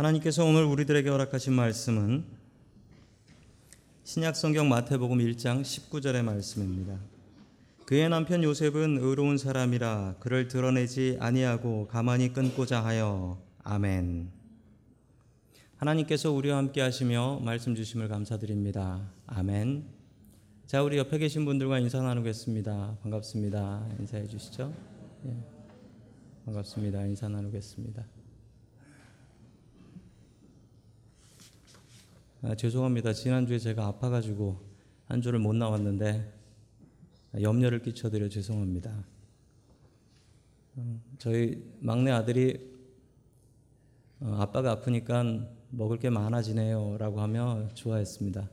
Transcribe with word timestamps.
하나님께서 0.00 0.46
오늘 0.46 0.64
우리들에게 0.64 1.10
허락하신 1.10 1.52
말씀은 1.52 2.24
신약 4.04 4.34
성경 4.34 4.66
마태복음 4.70 5.18
1장 5.18 5.60
19절의 5.60 6.22
말씀입니다. 6.22 6.98
그의 7.84 8.08
남편 8.08 8.42
요셉은 8.42 8.96
의로운 8.98 9.36
사람이라 9.36 10.16
그를 10.20 10.48
드러내지 10.48 11.18
아니하고 11.20 11.86
가만히 11.88 12.32
끊고자 12.32 12.82
하여 12.82 13.42
아멘. 13.62 14.30
하나님께서 15.76 16.32
우리와 16.32 16.56
함께 16.56 16.80
하시며 16.80 17.38
말씀 17.44 17.74
주심을 17.74 18.08
감사드립니다. 18.08 19.06
아멘. 19.26 19.84
자, 20.66 20.82
우리 20.82 20.96
옆에 20.96 21.18
계신 21.18 21.44
분들과 21.44 21.78
인사 21.78 22.00
나누겠습니다. 22.00 22.96
반갑습니다. 23.02 23.86
인사해 23.98 24.26
주시죠. 24.26 24.72
예. 25.26 25.36
반갑습니다. 26.46 27.04
인사 27.04 27.28
나누겠습니다. 27.28 28.19
아, 32.42 32.54
죄송합니다. 32.54 33.12
지난주에 33.12 33.58
제가 33.58 33.86
아파가지고 33.86 34.58
한 35.04 35.20
주를 35.20 35.38
못 35.38 35.54
나왔는데 35.54 36.32
염려를 37.38 37.82
끼쳐드려 37.82 38.30
죄송합니다. 38.30 39.04
어, 40.76 41.00
저희 41.18 41.62
막내 41.80 42.10
아들이 42.10 42.58
어, 44.20 44.38
아빠가 44.40 44.70
아프니까 44.70 45.50
먹을 45.68 45.98
게 45.98 46.08
많아지네요 46.08 46.96
라고 46.98 47.20
하며 47.20 47.68
좋아했습니다. 47.74 48.48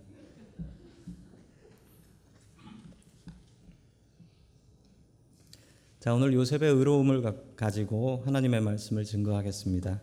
자, 6.02 6.14
오늘 6.14 6.34
요셉의 6.34 6.74
의로움을 6.74 7.56
가지고 7.56 8.22
하나님의 8.26 8.60
말씀을 8.60 9.06
증거하겠습니다. 9.06 10.02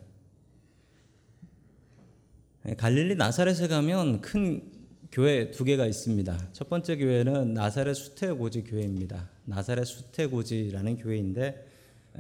예, 2.67 2.75
갈릴리 2.75 3.17
나사렛에 3.17 3.69
가면 3.69 4.23
큰 4.23 4.73
교회 5.12 5.51
두 5.51 5.65
개가 5.65 5.84
있습니다. 5.84 6.48
첫 6.53 6.70
번째 6.70 6.97
교회는 6.97 7.53
나사렛 7.53 7.95
수태고지 7.95 8.65
교회입니다. 8.65 9.29
나사렛 9.45 9.87
수태고지라는 9.87 10.97
교회인데 10.97 11.67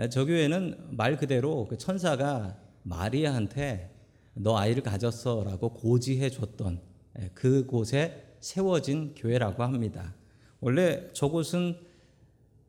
예, 0.00 0.08
저 0.10 0.26
교회는 0.26 0.88
말 0.90 1.16
그대로 1.16 1.66
그 1.66 1.78
천사가 1.78 2.58
마리아한테 2.82 3.90
너 4.34 4.58
아이를 4.58 4.82
가졌어라고 4.82 5.72
고지해 5.72 6.28
줬던 6.28 6.80
예, 7.20 7.30
그곳에 7.32 8.36
세워진 8.40 9.14
교회라고 9.16 9.62
합니다. 9.62 10.14
원래 10.60 11.10
저곳은 11.14 11.78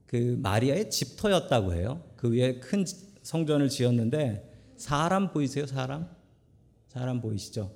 그 0.05 0.37
마리아의 0.41 0.89
집터였다고 0.89 1.73
해요. 1.73 2.01
그 2.15 2.31
위에 2.31 2.59
큰 2.61 2.85
성전을 3.21 3.67
지었는데 3.67 4.49
사람 4.77 5.33
보이세요? 5.33 5.65
사람? 5.65 6.14
사람 6.95 7.19
보이시죠? 7.19 7.73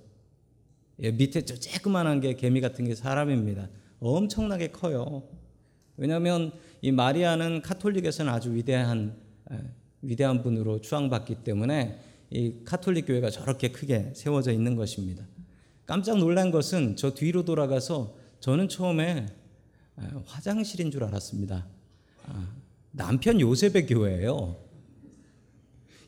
예, 1.02 1.12
밑에 1.12 1.44
저 1.44 1.56
쬐끄만한 1.56 2.22
게 2.22 2.36
개미 2.36 2.62
같은 2.62 2.86
게 2.86 2.95
사람입니다. 2.95 3.67
엄청나게 4.00 4.72
커요. 4.72 5.23
왜냐하면 5.98 6.53
이 6.81 6.94
마리아는 6.94 7.61
카톨릭에서는 7.61 8.31
아주 8.31 8.56
위대한 8.56 9.17
위대한 10.02 10.42
분으로 10.42 10.80
추앙받기 10.80 11.44
때문에 11.44 12.00
이 12.30 12.61
카톨릭 12.64 13.08
교회가 13.08 13.30
저렇게 13.30 13.73
크게 13.73 14.14
세워져 14.16 14.53
있는 14.53 14.78
것입니다. 14.78 15.26
깜짝 15.86 16.17
놀란 16.17 16.50
것은 16.50 16.95
저 16.95 17.14
뒤로 17.14 17.44
돌아가서 17.44 18.16
저는 18.39 18.70
처음에 18.70 19.26
화장실인 20.28 20.92
줄 20.92 21.04
알았습니다. 21.04 21.67
아, 22.28 22.54
남편 22.92 23.42
요셉의 23.42 23.86
교회예요. 23.86 24.56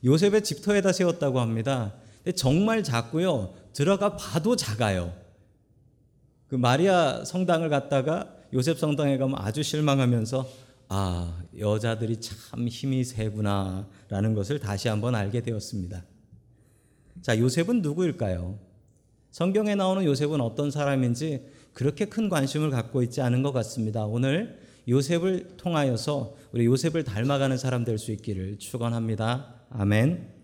요셉의 0.06 0.46
집터에다 0.46 0.94
세웠다고 0.94 1.42
합니다. 1.42 1.96
정말 2.36 2.84
작고요. 2.84 3.54
들어가 3.74 4.16
봐도 4.16 4.56
작아요. 4.56 5.14
그 6.48 6.56
마리아 6.56 7.24
성당을 7.24 7.70
갔다가 7.70 8.36
요셉 8.54 8.78
성당에 8.78 9.18
가면 9.18 9.38
아주 9.40 9.64
실망하면서 9.64 10.48
아, 10.90 11.42
여자들이 11.58 12.20
참 12.20 12.68
힘이 12.68 13.06
세구나라는 13.06 14.34
것을 14.36 14.60
다시 14.60 14.90
한번 14.90 15.16
알게 15.16 15.42
되었습니다. 15.42 16.04
자, 17.22 17.40
요셉은 17.40 17.82
누구일까요? 17.82 18.60
성경에 19.32 19.76
나오는 19.76 20.04
요셉은 20.04 20.42
어떤 20.42 20.70
사람인지 20.70 21.46
그렇게 21.74 22.06
큰 22.06 22.28
관심을 22.28 22.70
갖고 22.72 23.02
있지 23.04 23.22
않은 23.22 23.42
것 23.44 23.54
같습니다. 23.54 24.06
오늘 24.06 24.60
요셉을 24.90 25.56
통하여서 25.56 26.36
우리 26.52 26.66
요셉을 26.66 27.06
닮아가는 27.06 27.58
사람 27.58 27.86
될 27.86 27.98
수 27.98 28.12
있기를 28.12 28.60
축원합니다. 28.60 29.56
아멘. 29.70 30.41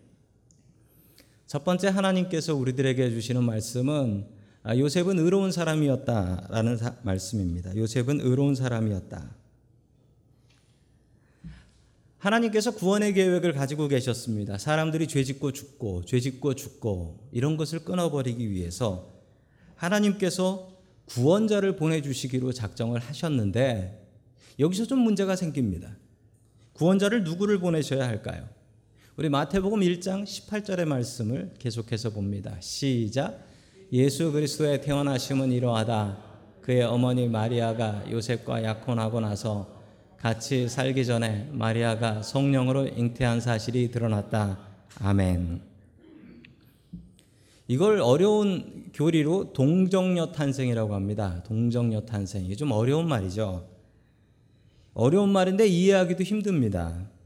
첫 1.47 1.63
번째 1.63 1.87
하나님께서 1.87 2.55
우리들에게 2.55 3.09
주시는 3.09 3.41
말씀은 3.41 4.27
아, 4.63 4.77
요셉은 4.77 5.17
의로운 5.17 5.53
사람이었다라는 5.53 6.75
사, 6.75 6.97
말씀입니다. 7.03 7.73
요셉은 7.73 8.19
의로운 8.19 8.53
사람이었다. 8.53 9.33
하나님께서 12.17 12.71
구원의 12.71 13.13
계획을 13.13 13.53
가지고 13.53 13.87
계셨습니다. 13.87 14.57
사람들이 14.57 15.07
죄 15.07 15.23
짓고 15.23 15.53
죽고 15.53 16.03
죄 16.03 16.19
짓고 16.19 16.55
죽고 16.55 17.29
이런 17.31 17.55
것을 17.55 17.85
끊어버리기 17.85 18.51
위해서 18.51 19.13
하나님께서 19.75 20.73
구원자를 21.05 21.77
보내주시기로 21.77 22.51
작정을 22.51 22.99
하셨는데 22.99 24.05
여기서 24.59 24.85
좀 24.85 24.99
문제가 24.99 25.37
생깁니다. 25.37 25.95
구원자를 26.73 27.23
누구를 27.23 27.59
보내셔야 27.59 28.05
할까요? 28.05 28.49
우리 29.17 29.29
마태복음 29.29 29.79
1장 29.79 30.25
18절의 30.25 30.85
말씀을 30.85 31.49
계속해서 31.57 32.11
봅니다. 32.11 32.55
시작. 32.59 33.47
예수 33.91 34.31
그리스도의 34.31 34.83
태어나심은 34.83 35.51
이러하다. 35.53 36.19
그의 36.61 36.83
어머니 36.83 37.27
마리아가 37.27 38.03
요셉과 38.11 38.63
약혼하고 38.63 39.19
나서 39.19 39.75
같이 40.17 40.69
살기 40.69 41.03
전에 41.03 41.49
마리아가 41.51 42.21
성령으로 42.21 42.89
잉태한 42.89 43.41
사실이 43.41 43.89
드러났다. 43.89 44.59
아멘. 44.99 45.61
이걸 47.67 47.99
어려운 48.01 48.91
교리로 48.93 49.51
동정녀 49.53 50.31
탄생이라고 50.31 50.93
합니다. 50.93 51.41
동정녀 51.47 52.01
탄생. 52.01 52.45
이게 52.45 52.55
좀 52.55 52.71
어려운 52.71 53.07
말이죠. 53.07 53.67
어려운 54.93 55.29
말인데 55.29 55.65
이해하기도 55.65 56.21
힘듭니다. 56.21 57.16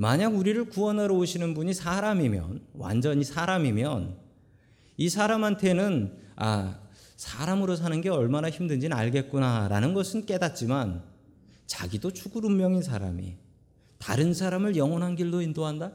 만약 0.00 0.34
우리를 0.34 0.64
구원하러 0.70 1.14
오시는 1.14 1.52
분이 1.52 1.74
사람이면, 1.74 2.68
완전히 2.72 3.22
사람이면, 3.22 4.16
이 4.96 5.10
사람한테는, 5.10 6.16
아, 6.36 6.80
사람으로 7.16 7.76
사는 7.76 8.00
게 8.00 8.08
얼마나 8.08 8.48
힘든지는 8.48 8.96
알겠구나라는 8.96 9.92
것은 9.92 10.24
깨닫지만, 10.24 11.02
자기도 11.66 12.14
죽을 12.14 12.46
운명인 12.46 12.80
사람이 12.80 13.36
다른 13.98 14.32
사람을 14.32 14.76
영원한 14.76 15.16
길로 15.16 15.42
인도한다? 15.42 15.92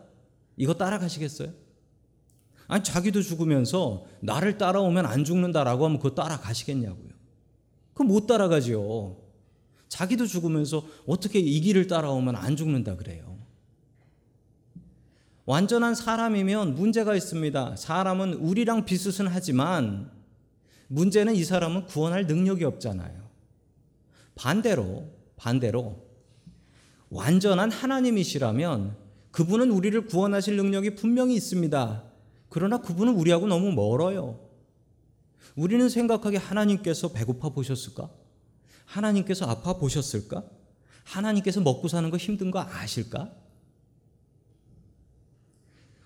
이거 0.55 0.75
따라가시겠어요? 0.75 1.51
아니, 2.67 2.83
자기도 2.83 3.23
죽으면서 3.23 4.05
나를 4.19 4.59
따라오면 4.59 5.07
안 5.07 5.23
죽는다라고 5.23 5.83
하면 5.85 5.97
그거 5.97 6.13
따라가시겠냐고요. 6.13 7.09
그거 7.93 8.03
못 8.03 8.27
따라가지요. 8.27 9.17
자기도 9.89 10.27
죽으면서 10.27 10.85
어떻게 11.07 11.39
이 11.39 11.59
길을 11.59 11.87
따라오면 11.87 12.35
안 12.35 12.55
죽는다 12.55 12.97
그래요. 12.97 13.34
완전한 15.45 15.94
사람이면 15.94 16.75
문제가 16.75 17.16
있습니다. 17.16 17.75
사람은 17.75 18.33
우리랑 18.33 18.85
비슷은 18.85 19.28
하지만 19.28 20.09
문제는 20.88 21.35
이 21.35 21.44
사람은 21.44 21.85
구원할 21.85 22.25
능력이 22.25 22.63
없잖아요. 22.63 23.25
반대로, 24.34 25.07
반대로, 25.38 26.03
완전한 27.09 27.72
하나님이시라면 27.72 28.96
그분은 29.31 29.72
우리를 29.72 30.05
구원하실 30.05 30.58
능력이 30.58 30.96
분명히 30.96 31.35
있습니다. 31.35 32.03
그러나 32.49 32.79
그분은 32.79 33.14
우리하고 33.16 33.47
너무 33.47 33.72
멀어요. 33.72 34.40
우리는 35.55 35.87
생각하기에 35.87 36.40
하나님께서 36.40 37.09
배고파 37.09 37.49
보셨을까? 37.49 38.09
하나님께서 38.85 39.46
아파 39.46 39.78
보셨을까? 39.78 40.43
하나님께서 41.03 41.61
먹고 41.61 41.87
사는 41.87 42.09
거 42.09 42.17
힘든 42.17 42.52
거 42.52 42.59
아실까? 42.59 43.31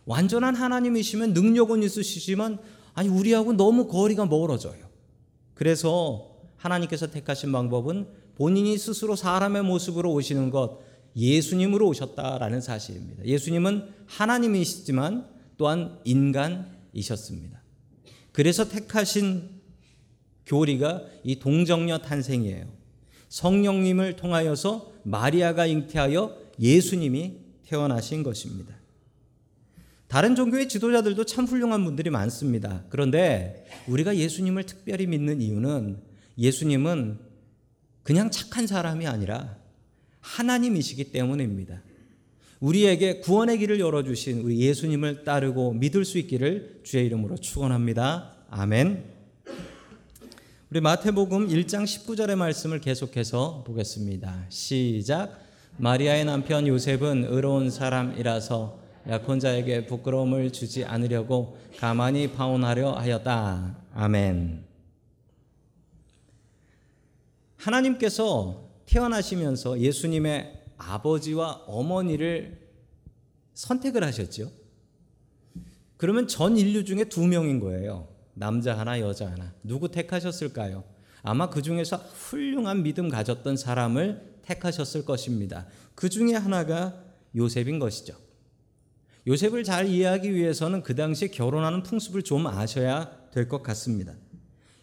완전한 0.09 0.55
하나님이시면 0.55 1.33
능력은 1.33 1.83
있으시지만 1.83 2.57
아니 2.95 3.07
우리하고 3.09 3.53
너무 3.53 3.87
거리가 3.87 4.25
멀어져요. 4.25 4.89
그래서 5.53 6.35
하나님께서 6.57 7.11
택하신 7.11 7.51
방법은 7.51 8.07
본인이 8.33 8.75
스스로 8.79 9.15
사람의 9.15 9.61
모습으로 9.61 10.11
오시는 10.11 10.49
것 10.49 10.79
예수님으로 11.15 11.87
오셨다라는 11.89 12.59
사실입니다. 12.59 13.23
예수님은 13.23 13.87
하나님이시지만 14.07 15.27
또한 15.57 15.99
인간이셨습니다. 16.05 17.61
그래서 18.31 18.67
택하신 18.67 19.47
교리가 20.47 21.03
이 21.23 21.37
동정녀 21.37 21.99
탄생이에요. 21.99 22.65
성령님을 23.27 24.15
통하여서 24.15 24.91
마리아가 25.03 25.67
잉태하여 25.67 26.35
예수님이 26.59 27.35
태어나신 27.67 28.23
것입니다. 28.23 28.78
다른 30.09 30.35
종교의 30.35 30.67
지도자들도 30.67 31.23
참 31.25 31.45
훌륭한 31.45 31.85
분들이 31.85 32.09
많습니다. 32.09 32.83
그런데 32.89 33.67
우리가 33.87 34.17
예수님을 34.17 34.63
특별히 34.63 35.05
믿는 35.05 35.39
이유는 35.39 35.99
예수님은 36.35 37.19
그냥 38.01 38.31
착한 38.31 38.65
사람이 38.65 39.05
아니라 39.05 39.55
하나님이시기 40.21 41.11
때문입니다. 41.11 41.83
우리에게 42.59 43.19
구원의 43.19 43.59
길을 43.59 43.79
열어주신 43.79 44.41
우리 44.41 44.59
예수님을 44.61 45.23
따르고 45.23 45.73
믿을 45.73 46.03
수 46.03 46.17
있기를 46.17 46.81
주의 46.83 47.05
이름으로 47.05 47.37
축원합니다. 47.37 48.33
아멘. 48.49 49.03
우리 50.71 50.81
마태복음 50.81 51.49
1장 51.49 51.83
19절의 51.83 52.35
말씀을 52.35 52.81
계속해서 52.81 53.63
보겠습니다. 53.65 54.47
시작. 54.49 55.39
마리아의 55.77 56.25
남편 56.25 56.65
요셉은 56.65 57.27
의로운 57.29 57.69
사람이라서 57.69 58.78
약혼자에게 59.07 59.85
부끄러움을 59.85 60.51
주지 60.51 60.85
않으려고 60.85 61.57
가만히 61.77 62.31
파혼하려 62.31 62.93
하였다. 62.93 63.77
아멘. 63.93 64.65
하나님께서 67.57 68.69
태어나시면서 68.85 69.79
예수님의 69.79 70.63
아버지와 70.77 71.63
어머니를 71.67 72.59
선택을 73.53 74.03
하셨죠. 74.03 74.51
그러면 75.97 76.27
전 76.27 76.57
인류 76.57 76.85
중에 76.85 77.03
두 77.05 77.27
명인 77.27 77.59
거예요. 77.59 78.07
남자 78.33 78.77
하나, 78.77 78.99
여자 79.01 79.29
하나. 79.29 79.53
누구 79.63 79.91
택하셨을까요? 79.91 80.85
아마 81.21 81.49
그 81.49 81.61
중에서 81.61 81.97
훌륭한 81.97 82.83
믿음 82.83 83.09
가졌던 83.09 83.57
사람을 83.57 84.39
택하셨을 84.43 85.03
것입니다. 85.03 85.67
그 85.93 86.09
중에 86.09 86.33
하나가 86.35 87.03
요셉인 87.35 87.79
것이죠. 87.79 88.15
요셉을 89.27 89.63
잘 89.63 89.87
이해하기 89.87 90.33
위해서는 90.33 90.81
그 90.81 90.95
당시 90.95 91.29
결혼하는 91.29 91.83
풍습을 91.83 92.23
좀 92.23 92.47
아셔야 92.47 93.11
될 93.31 93.47
것 93.47 93.61
같습니다. 93.63 94.15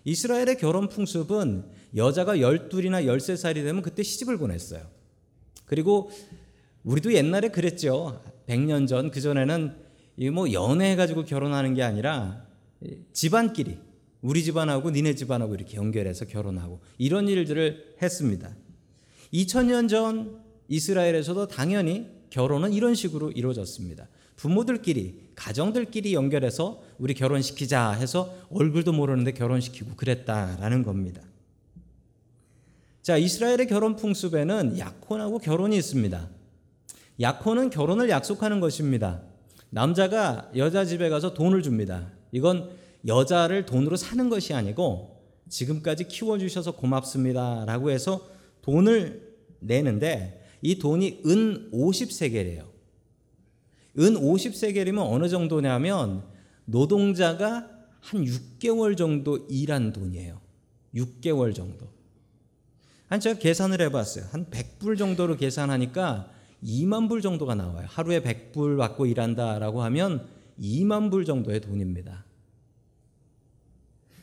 이스라엘의 0.05 0.59
결혼 0.59 0.89
풍습은 0.89 1.65
여자가 1.97 2.37
12이나 2.37 3.05
13살이 3.07 3.55
되면 3.55 3.83
그때 3.83 4.03
시집을 4.03 4.39
보냈어요. 4.39 4.87
그리고 5.65 6.11
우리도 6.85 7.13
옛날에 7.15 7.49
그랬죠. 7.49 8.23
100년 8.47 8.87
전, 8.87 9.11
그전에는 9.11 9.75
뭐 10.33 10.53
연애해가지고 10.53 11.25
결혼하는 11.25 11.75
게 11.75 11.83
아니라 11.83 12.47
집안끼리, 13.13 13.79
우리 14.23 14.45
집안하고 14.45 14.91
니네 14.91 15.17
집안하고 15.17 15.55
이렇게 15.55 15.77
연결해서 15.77 16.27
결혼하고 16.27 16.81
이런 16.99 17.29
일들을 17.29 17.97
했습니다. 18.01 18.55
2000년 19.33 19.89
전 19.89 20.41
이스라엘에서도 20.69 21.49
당연히 21.49 22.09
결혼은 22.31 22.73
이런 22.73 22.95
식으로 22.95 23.33
이루어졌습니다. 23.33 24.09
부모들끼리, 24.37 25.31
가정들끼리 25.35 26.15
연결해서 26.15 26.83
우리 26.99 27.15
결혼시키자 27.15 27.93
해서 27.93 28.35
얼굴도 28.51 28.93
모르는데 28.93 29.33
결혼시키고 29.33 29.97
그랬다라는 29.97 30.83
겁니다. 30.83 31.23
자, 33.03 33.17
이스라엘의 33.17 33.67
결혼 33.69 33.97
풍습에는 33.97 34.79
약혼하고 34.79 35.39
결혼이 35.39 35.77
있습니다. 35.77 36.29
약혼은 37.21 37.71
결혼을 37.71 38.11
약속하는 38.11 38.61
것입니다. 38.61 39.23
남자가 39.71 40.51
여자 40.57 40.85
집에 40.85 41.09
가서 41.09 41.33
돈을 41.35 41.63
줍니다. 41.63 42.11
이건 42.33 42.71
여자를 43.07 43.67
돈으로 43.67 43.97
사는 43.97 44.29
것이 44.29 44.55
아니고 44.55 45.23
지금까지 45.49 46.09
키워주셔서 46.09 46.73
고맙습니다. 46.73 47.65
라고 47.67 47.91
해서 47.91 48.29
돈을 48.63 49.35
내는데 49.61 50.45
이 50.61 50.79
돈이 50.79 51.21
은 51.27 51.71
50세겔이에요. 51.73 52.76
은 53.99 54.15
50세겔이면 54.15 55.11
어느 55.11 55.29
정도냐면 55.29 56.25
노동자가 56.65 57.71
한 58.01 58.25
6개월 58.25 58.97
정도 58.97 59.47
일한 59.49 59.93
돈이에요. 59.93 60.41
6개월 60.95 61.55
정도. 61.55 61.89
한 63.09 63.21
제가 63.21 63.39
계산을 63.39 63.81
해봤어요. 63.83 64.27
한 64.31 64.47
100불 64.47 64.99
정도로 64.99 65.37
계산하니까 65.37 66.31
2만 66.63 67.09
불 67.09 67.21
정도가 67.21 67.55
나와요. 67.55 67.87
하루에 67.89 68.21
100불 68.21 68.79
받고 68.79 69.07
일한다라고 69.07 69.83
하면 69.83 70.27
2만 70.59 71.11
불 71.11 71.25
정도의 71.25 71.61
돈입니다. 71.61 72.25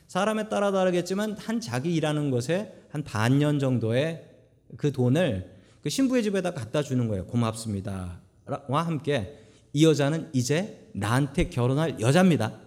사람에 0.08 0.48
따라 0.48 0.70
다르겠지만 0.70 1.36
한 1.38 1.60
자기 1.60 1.94
일하는 1.94 2.30
것에 2.30 2.86
한 2.90 3.02
반년 3.02 3.58
정도의 3.58 4.30
그 4.76 4.92
돈을 4.92 5.52
그 5.82 5.90
신부의 5.90 6.22
집에다 6.22 6.52
갖다 6.52 6.82
주는 6.82 7.08
거예요. 7.08 7.26
고맙습니다. 7.26 8.20
와 8.68 8.82
함께 8.82 9.43
이 9.74 9.84
여자는 9.84 10.30
이제 10.32 10.88
나한테 10.92 11.50
결혼할 11.50 12.00
여자입니다. 12.00 12.58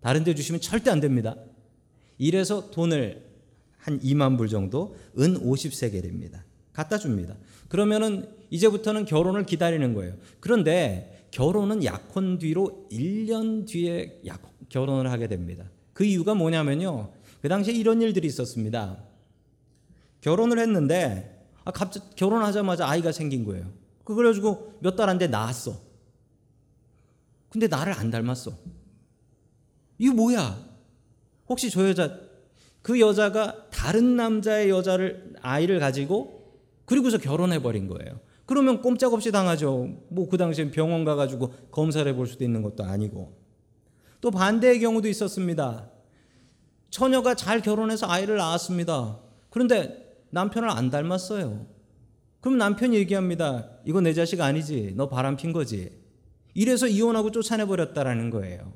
다른 0.00 0.22
데 0.22 0.34
주시면 0.34 0.60
절대 0.60 0.90
안 0.90 1.00
됩니다. 1.00 1.34
이래서 2.18 2.70
돈을 2.70 3.24
한 3.78 3.98
2만 4.00 4.36
불 4.38 4.48
정도 4.48 4.94
은 5.18 5.40
50세겔입니다. 5.40 6.42
갖다 6.72 6.98
줍니다. 6.98 7.34
그러면은 7.68 8.28
이제부터는 8.50 9.06
결혼을 9.06 9.46
기다리는 9.46 9.94
거예요. 9.94 10.14
그런데 10.40 11.26
결혼은 11.30 11.82
약혼 11.82 12.38
뒤로 12.38 12.86
1년 12.92 13.66
뒤에 13.66 14.20
약, 14.26 14.42
결혼을 14.68 15.10
하게 15.10 15.26
됩니다. 15.28 15.64
그 15.92 16.04
이유가 16.04 16.34
뭐냐면요. 16.34 17.10
그 17.40 17.48
당시에 17.48 17.74
이런 17.74 18.02
일들이 18.02 18.26
있었습니다. 18.28 19.02
결혼을 20.20 20.58
했는데 20.58 21.46
아, 21.64 21.70
갑자기 21.70 22.06
결혼하자마자 22.16 22.86
아이가 22.86 23.12
생긴 23.12 23.44
거예요. 23.44 23.72
그래가지고 24.04 24.74
몇 24.80 24.96
달 24.96 25.08
안 25.08 25.18
돼 25.18 25.26
낳았어. 25.28 25.93
근데 27.54 27.68
나를 27.68 27.92
안 27.92 28.10
닮았어. 28.10 28.50
이거 29.98 30.12
뭐야? 30.12 30.58
혹시 31.48 31.70
저 31.70 31.88
여자 31.88 32.18
그 32.82 32.98
여자가 32.98 33.68
다른 33.70 34.16
남자의 34.16 34.70
여자를 34.70 35.34
아이를 35.40 35.78
가지고 35.78 36.58
그리고서 36.84 37.16
결혼해 37.16 37.62
버린 37.62 37.86
거예요. 37.86 38.18
그러면 38.44 38.82
꼼짝없이 38.82 39.30
당하죠. 39.30 39.88
뭐 40.08 40.28
그 40.28 40.36
당시엔 40.36 40.72
병원 40.72 41.04
가가지고 41.04 41.54
검사를 41.70 42.10
해볼 42.10 42.26
수도 42.26 42.42
있는 42.42 42.60
것도 42.60 42.82
아니고. 42.82 43.38
또 44.20 44.32
반대의 44.32 44.80
경우도 44.80 45.06
있었습니다. 45.06 45.88
처녀가 46.90 47.36
잘 47.36 47.62
결혼해서 47.62 48.08
아이를 48.08 48.36
낳았습니다. 48.36 49.20
그런데 49.50 50.12
남편을 50.30 50.68
안 50.68 50.90
닮았어요. 50.90 51.66
그럼 52.40 52.58
남편이 52.58 52.96
얘기합니다. 52.96 53.70
이거 53.84 54.00
내 54.00 54.12
자식 54.12 54.40
아니지. 54.40 54.94
너 54.96 55.08
바람 55.08 55.36
핀 55.36 55.52
거지. 55.52 56.03
이래서 56.54 56.86
이혼하고 56.86 57.30
쫓아내버렸다라는 57.30 58.30
거예요. 58.30 58.72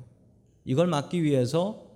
이걸 0.65 0.87
막기 0.87 1.23
위해서 1.23 1.87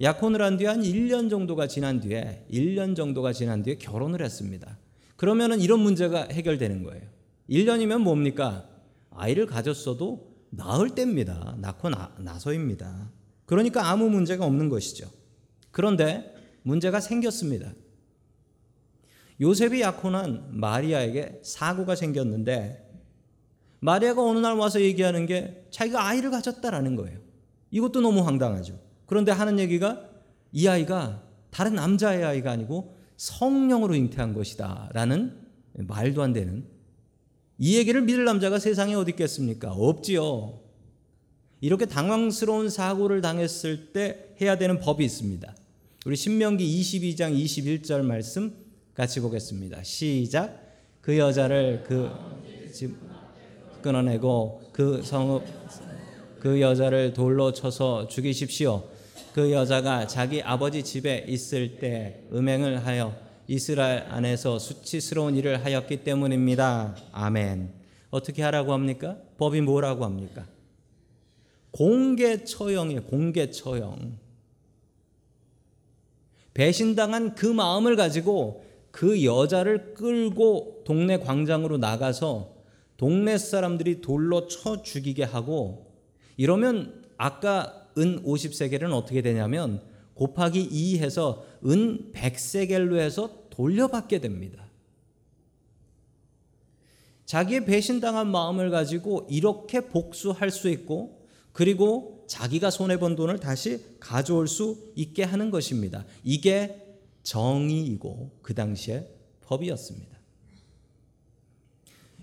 약혼을 0.00 0.42
한 0.42 0.56
뒤에 0.56 0.68
한 0.68 0.82
1년 0.82 1.30
정도가 1.30 1.66
지난 1.66 2.00
뒤에 2.00 2.46
1년 2.50 2.96
정도가 2.96 3.32
지난 3.32 3.62
뒤에 3.62 3.76
결혼을 3.76 4.24
했습니다. 4.24 4.78
그러면은 5.16 5.60
이런 5.60 5.80
문제가 5.80 6.28
해결되는 6.30 6.82
거예요. 6.82 7.02
1년이면 7.50 7.98
뭡니까? 7.98 8.68
아이를 9.10 9.46
가졌어도 9.46 10.34
낳을 10.50 10.90
때입니다. 10.90 11.56
낳고 11.60 11.90
나, 11.90 12.14
나서입니다. 12.18 13.10
그러니까 13.46 13.88
아무 13.88 14.08
문제가 14.08 14.44
없는 14.46 14.68
것이죠. 14.68 15.08
그런데 15.70 16.34
문제가 16.62 17.00
생겼습니다. 17.00 17.72
요셉이 19.40 19.80
약혼한 19.80 20.48
마리아에게 20.50 21.40
사고가 21.42 21.96
생겼는데 21.96 22.83
마리아가 23.84 24.22
어느 24.22 24.38
날 24.38 24.54
와서 24.54 24.80
얘기하는 24.80 25.26
게 25.26 25.66
자기가 25.70 26.06
아이를 26.06 26.30
가졌다라는 26.30 26.96
거예요. 26.96 27.18
이것도 27.70 28.00
너무 28.00 28.20
황당하죠. 28.20 28.80
그런데 29.04 29.30
하는 29.30 29.58
얘기가 29.58 30.08
이 30.52 30.66
아이가 30.66 31.22
다른 31.50 31.74
남자의 31.74 32.24
아이가 32.24 32.50
아니고 32.50 32.96
성령으로 33.18 33.94
잉태한 33.94 34.32
것이다. 34.32 34.88
라는 34.94 35.36
말도 35.74 36.22
안 36.22 36.32
되는 36.32 36.64
이 37.58 37.76
얘기를 37.76 38.00
믿을 38.00 38.24
남자가 38.24 38.58
세상에 38.58 38.94
어디 38.94 39.10
있겠습니까? 39.10 39.72
없지요. 39.72 40.60
이렇게 41.60 41.84
당황스러운 41.84 42.70
사고를 42.70 43.20
당했을 43.20 43.92
때 43.92 44.34
해야 44.40 44.56
되는 44.56 44.80
법이 44.80 45.04
있습니다. 45.04 45.54
우리 46.06 46.16
신명기 46.16 46.80
22장 46.80 47.38
21절 47.38 48.00
말씀 48.00 48.54
같이 48.94 49.20
보겠습니다. 49.20 49.82
시작. 49.82 50.58
그 51.02 51.18
여자를 51.18 51.84
그 51.86 52.08
집, 52.72 53.03
끊어내고 53.84 54.62
그 54.72 55.02
성읍 55.02 55.44
그 56.40 56.60
여자를 56.62 57.12
돌로 57.12 57.52
쳐서 57.52 58.08
죽이십시오. 58.08 58.82
그 59.34 59.52
여자가 59.52 60.06
자기 60.06 60.40
아버지 60.42 60.82
집에 60.82 61.26
있을 61.28 61.78
때 61.78 62.22
음행을 62.32 62.86
하여 62.86 63.14
이스라엘 63.46 64.06
안에서 64.08 64.58
수치스러운 64.58 65.36
일을 65.36 65.62
하였기 65.66 65.98
때문입니다. 66.02 66.96
아멘. 67.12 67.74
어떻게 68.10 68.42
하라고 68.42 68.72
합니까? 68.72 69.18
법이 69.36 69.60
뭐라고 69.60 70.04
합니까? 70.04 70.46
공개 71.70 72.42
처형이에요. 72.42 73.02
공개 73.02 73.50
처형. 73.50 74.16
배신당한 76.54 77.34
그 77.34 77.46
마음을 77.46 77.96
가지고 77.96 78.64
그 78.90 79.24
여자를 79.24 79.92
끌고 79.92 80.84
동네 80.86 81.18
광장으로 81.18 81.76
나가서 81.76 82.53
동네 82.96 83.38
사람들이 83.38 84.00
돌로 84.00 84.46
쳐 84.46 84.82
죽이게 84.82 85.24
하고 85.24 85.92
이러면 86.36 87.04
아까 87.16 87.88
은 87.98 88.22
50세겔은 88.24 88.92
어떻게 88.92 89.22
되냐면 89.22 89.82
곱하기 90.14 90.60
2 90.70 90.98
해서 90.98 91.44
은 91.64 92.12
100세겔로 92.12 92.98
해서 92.98 93.44
돌려받게 93.50 94.20
됩니다. 94.20 94.64
자기의 97.24 97.64
배신당한 97.64 98.30
마음을 98.30 98.70
가지고 98.70 99.26
이렇게 99.30 99.88
복수할 99.88 100.50
수 100.50 100.68
있고 100.68 101.26
그리고 101.52 102.24
자기가 102.28 102.70
손해본 102.70 103.16
돈을 103.16 103.38
다시 103.38 103.80
가져올 104.00 104.48
수 104.48 104.92
있게 104.94 105.22
하는 105.22 105.50
것입니다. 105.50 106.04
이게 106.22 106.98
정의이고 107.22 108.38
그 108.42 108.54
당시에 108.54 109.08
법이었습니다. 109.42 110.13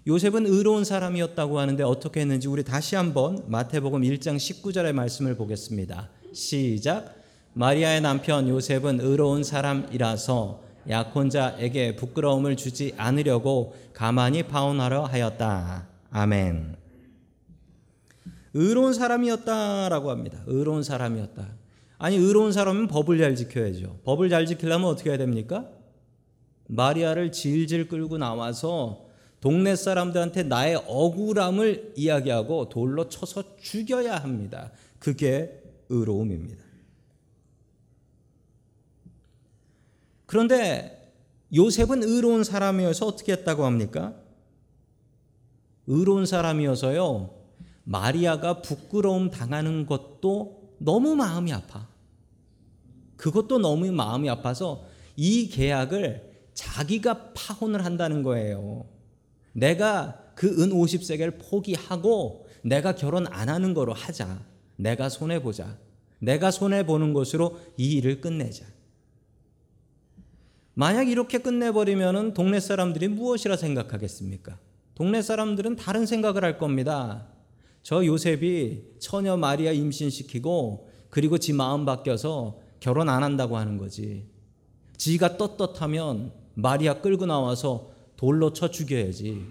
요셉은 0.08 0.48
의로운 0.48 0.84
사람이었다고 0.84 1.60
하는데 1.60 1.84
어떻게 1.84 2.22
했는지 2.22 2.48
우리 2.48 2.64
다시 2.64 2.96
한번 2.96 3.44
마태복음 3.48 4.02
1장 4.02 4.36
19절의 4.36 4.94
말씀을 4.94 5.36
보겠습니다. 5.36 6.10
시작. 6.34 7.14
마리아의 7.54 8.02
남편 8.02 8.50
요셉은 8.50 9.00
의로운 9.00 9.44
사람이라서 9.44 10.64
약혼자에게 10.90 11.98
부끄러움을 11.98 12.56
주지 12.56 12.96
않으려고 12.98 13.76
가만히 13.94 14.42
파혼하려 14.42 15.04
하였다. 15.04 15.88
아멘. 16.10 16.78
의로운 18.56 18.94
사람이었다라고 18.94 20.10
합니다. 20.10 20.42
의로운 20.48 20.82
사람이었다. 20.82 21.48
아니 22.00 22.16
의로운 22.16 22.52
사람은 22.52 22.88
법을 22.88 23.20
잘 23.20 23.36
지켜야죠. 23.36 24.00
법을 24.04 24.32
잘 24.32 24.48
지키려면 24.48 24.90
어떻게 24.90 25.12
해야 25.12 25.20
됩니까? 25.20 25.70
마리아를 26.70 27.32
질질 27.32 27.88
끌고 27.88 28.18
나와서 28.18 29.11
동네 29.42 29.76
사람들한테 29.76 30.44
나의 30.44 30.76
억울함을 30.88 31.94
이야기하고 31.98 32.70
돌로 32.70 33.10
쳐서 33.10 33.58
죽여야 33.58 34.18
합니다. 34.18 34.72
그게 35.00 35.62
의로움입니다. 35.90 36.64
그런데 40.28 41.12
요셉은 41.54 42.04
의로운 42.04 42.44
사람이어서 42.44 43.08
어떻게 43.08 43.34
했다고 43.34 43.66
합니까? 43.66 44.16
의로운 45.88 46.26
사람이어서요. 46.28 47.34
마리아가 47.84 48.62
부끄러움 48.62 49.32
당하는 49.32 49.88
것도 49.88 50.76
너무 50.78 51.16
마음이 51.16 51.52
아파. 51.52 51.88
그것도 53.18 53.58
너무 53.58 53.92
마음이 53.92 54.30
아파서 54.30 54.86
이 55.16 55.50
계약을 55.50 56.32
자기가 56.54 57.34
파혼을 57.34 57.84
한다는 57.84 58.22
거예요. 58.24 58.86
내가 59.54 60.22
그 60.36 60.48
은 60.48 60.72
50세계를 60.72 61.38
포기하고 61.40 62.48
내가 62.64 62.96
결혼 62.96 63.28
안 63.28 63.50
하는 63.50 63.74
거로 63.74 63.94
하자. 63.94 64.44
내가 64.76 65.10
손해 65.10 65.42
보자. 65.42 65.78
내가 66.20 66.52
손해 66.52 66.86
보는 66.86 67.14
것으로 67.14 67.60
이 67.78 67.94
일을 67.94 68.22
끝내자. 68.22 68.66
만약 70.74 71.10
이렇게 71.10 71.38
끝내버리면 71.38 72.34
동네 72.34 72.60
사람들이 72.60 73.08
무엇이라 73.10 73.58
생각하겠습니까? 73.58 74.58
동네 74.96 75.22
사람들은 75.22 75.76
다른 75.76 76.06
생각을 76.06 76.44
할 76.44 76.58
겁니다. 76.58 77.28
저 77.84 78.06
요셉이 78.06 78.96
처녀 79.00 79.38
마리아 79.38 79.72
임신시키고 79.72 80.90
그리고 81.10 81.38
지 81.38 81.54
마음 81.54 81.86
바뀌어서 81.86 82.60
결혼 82.80 83.10
안 83.10 83.22
한다고 83.22 83.58
하는 83.58 83.78
거지. 83.78 84.28
지가 84.98 85.38
떳떳하면 85.38 86.32
마리아 86.54 87.02
끌고 87.02 87.26
나와서 87.26 87.91
돌로 88.22 88.54
쳐 88.54 88.70
죽여야지. 88.70 89.48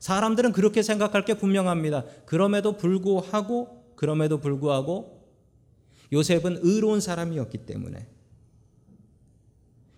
사람들은 0.00 0.52
그렇게 0.52 0.82
생각할 0.82 1.24
게 1.24 1.32
분명합니다. 1.32 2.04
그럼에도 2.26 2.76
불구하고 2.76 3.94
그럼에도 3.96 4.38
불구하고 4.38 5.26
요셉은 6.12 6.58
의로운 6.60 7.00
사람이었기 7.00 7.64
때문에 7.64 8.06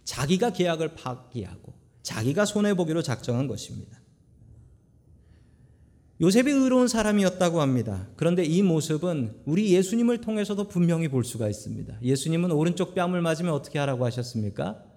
자기가 0.04 0.52
계약을 0.52 0.94
파기하고 0.94 1.74
자기가 2.04 2.44
손해 2.44 2.74
보기로 2.74 3.02
작정한 3.02 3.48
것입니다. 3.48 4.00
요셉이 6.20 6.52
의로운 6.52 6.86
사람이었다고 6.86 7.60
합니다. 7.60 8.08
그런데 8.14 8.44
이 8.44 8.62
모습은 8.62 9.42
우리 9.44 9.72
예수님을 9.74 10.20
통해서도 10.20 10.68
분명히 10.68 11.08
볼 11.08 11.24
수가 11.24 11.48
있습니다. 11.48 11.98
예수님은 12.00 12.52
오른쪽 12.52 12.94
뺨을 12.94 13.20
맞으면 13.22 13.52
어떻게 13.52 13.80
하라고 13.80 14.04
하셨습니까? 14.04 14.95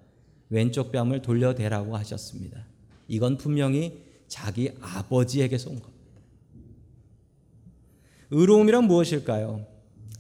왼쪽 0.50 0.91
뺨을 0.91 1.22
돌려대라고 1.22 1.96
하셨습니다. 1.98 2.65
이건 3.08 3.38
분명히 3.38 4.03
자기 4.27 4.72
아버지에게서 4.82 5.70
온 5.70 5.79
겁니다. 5.79 6.00
의로움이란 8.32 8.86
무엇일까요? 8.86 9.65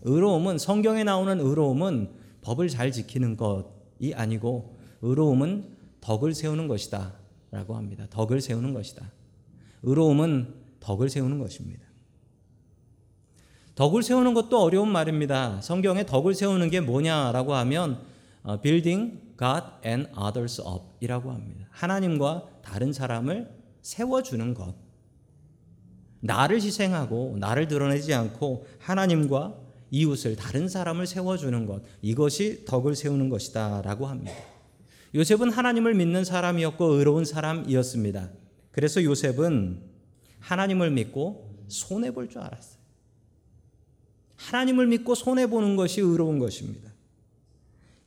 의로움은 0.03 0.57
성경에 0.57 1.03
나오는 1.03 1.39
의로움은 1.39 2.09
법을 2.41 2.69
잘 2.69 2.91
지키는 2.91 3.37
것이 3.37 4.13
아니고 4.15 4.77
의로움은 5.01 5.77
덕을 6.01 6.33
세우는 6.33 6.67
것이다 6.67 7.13
라고 7.51 7.75
합니다. 7.75 8.07
덕을 8.09 8.41
세우는 8.41 8.73
것이다. 8.73 9.11
의로움은 9.83 10.53
덕을 10.79 11.09
세우는 11.09 11.39
것입니다. 11.39 11.83
덕을 13.75 14.03
세우는 14.03 14.33
것도 14.33 14.61
어려운 14.61 14.91
말입니다. 14.91 15.61
성경에 15.61 16.05
덕을 16.05 16.33
세우는 16.33 16.69
게 16.69 16.81
뭐냐라고 16.81 17.53
하면 17.55 17.93
어, 17.93 18.08
building 18.61 19.19
God 19.37 19.63
and 19.85 20.09
others 20.19 20.61
up 20.61 20.83
이라고 20.99 21.31
합니다. 21.31 21.67
하나님과 21.71 22.47
다른 22.63 22.93
사람을 22.93 23.49
세워주는 23.81 24.53
것. 24.53 24.75
나를 26.21 26.61
희생하고 26.61 27.37
나를 27.39 27.67
드러내지 27.67 28.13
않고 28.13 28.65
하나님과 28.79 29.55
이웃을 29.91 30.35
다른 30.35 30.67
사람을 30.67 31.07
세워주는 31.07 31.65
것. 31.65 31.83
이것이 32.01 32.65
덕을 32.65 32.95
세우는 32.95 33.29
것이다 33.29 33.81
라고 33.81 34.07
합니다. 34.07 34.33
요셉은 35.15 35.49
하나님을 35.49 35.95
믿는 35.95 36.23
사람이었고 36.23 36.85
의로운 36.85 37.25
사람이었습니다. 37.25 38.29
그래서 38.71 39.03
요셉은 39.03 39.81
하나님을 40.39 40.91
믿고 40.91 41.65
손해 41.67 42.11
볼 42.11 42.29
줄 42.29 42.41
알았어요. 42.41 42.79
하나님을 44.35 44.87
믿고 44.87 45.15
손해 45.15 45.47
보는 45.47 45.75
것이 45.75 46.01
의로운 46.01 46.39
것입니다. 46.39 46.91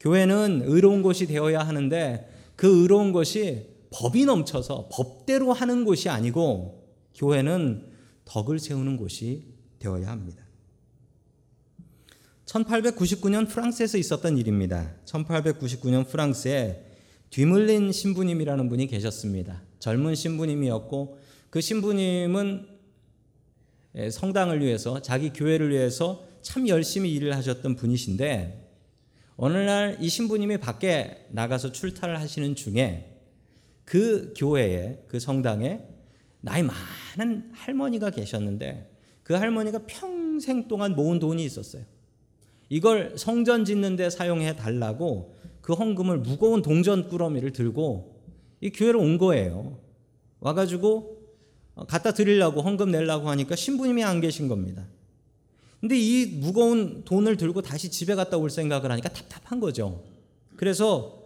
교회는 0.02 0.62
의로운 0.64 1.00
곳이 1.02 1.26
되어야 1.26 1.60
하는데 1.60 2.28
그 2.56 2.82
의로운 2.82 3.12
것이 3.12 3.68
법이 3.90 4.24
넘쳐서 4.24 4.88
법대로 4.90 5.52
하는 5.52 5.84
곳이 5.84 6.08
아니고 6.08 6.88
교회는 7.14 7.86
덕을 8.24 8.58
세우는 8.58 8.96
곳이 8.96 9.44
되어야 9.78 10.08
합니다. 10.08 10.42
1899년 12.46 13.48
프랑스에서 13.48 13.96
있었던 13.96 14.38
일입니다. 14.38 14.92
1899년 15.06 16.08
프랑스에 16.08 16.84
뒤물린 17.30 17.92
신부님이라는 17.92 18.68
분이 18.68 18.88
계셨습니다. 18.88 19.62
젊은 19.78 20.16
신부님이었고 20.16 21.18
그 21.48 21.60
신부님은 21.60 22.66
성당을 24.10 24.62
위해서 24.62 25.00
자기 25.00 25.30
교회를 25.32 25.70
위해서 25.70 26.26
참 26.42 26.66
열심히 26.66 27.12
일을 27.14 27.36
하셨던 27.36 27.76
분이신데 27.76 28.61
어느 29.36 29.56
날 29.58 29.98
이 30.00 30.08
신부님이 30.08 30.58
밖에 30.58 31.26
나가서 31.30 31.72
출타를 31.72 32.20
하시는 32.20 32.54
중에 32.54 33.18
그 33.84 34.32
교회에 34.36 35.04
그 35.08 35.18
성당에 35.20 35.80
나이 36.40 36.62
많은 36.62 37.50
할머니가 37.52 38.10
계셨는데 38.10 38.90
그 39.22 39.34
할머니가 39.34 39.80
평생 39.86 40.68
동안 40.68 40.94
모은 40.94 41.18
돈이 41.18 41.44
있었어요. 41.44 41.84
이걸 42.68 43.16
성전 43.16 43.64
짓는 43.64 43.96
데 43.96 44.10
사용해 44.10 44.56
달라고 44.56 45.34
그 45.60 45.74
헌금을 45.74 46.18
무거운 46.18 46.62
동전 46.62 47.08
꾸러미를 47.08 47.52
들고 47.52 48.20
이 48.60 48.70
교회로 48.70 49.00
온 49.00 49.18
거예요. 49.18 49.78
와가지고 50.40 51.22
갖다 51.88 52.12
드리려고 52.12 52.60
헌금 52.62 52.90
내려고 52.90 53.28
하니까 53.28 53.56
신부님이 53.56 54.02
안 54.04 54.20
계신 54.20 54.48
겁니다. 54.48 54.86
근데 55.82 55.98
이 55.98 56.26
무거운 56.26 57.02
돈을 57.04 57.36
들고 57.36 57.60
다시 57.60 57.90
집에 57.90 58.14
갔다 58.14 58.36
올 58.36 58.50
생각을 58.50 58.92
하니까 58.92 59.08
답답한 59.08 59.58
거죠. 59.58 60.04
그래서 60.54 61.24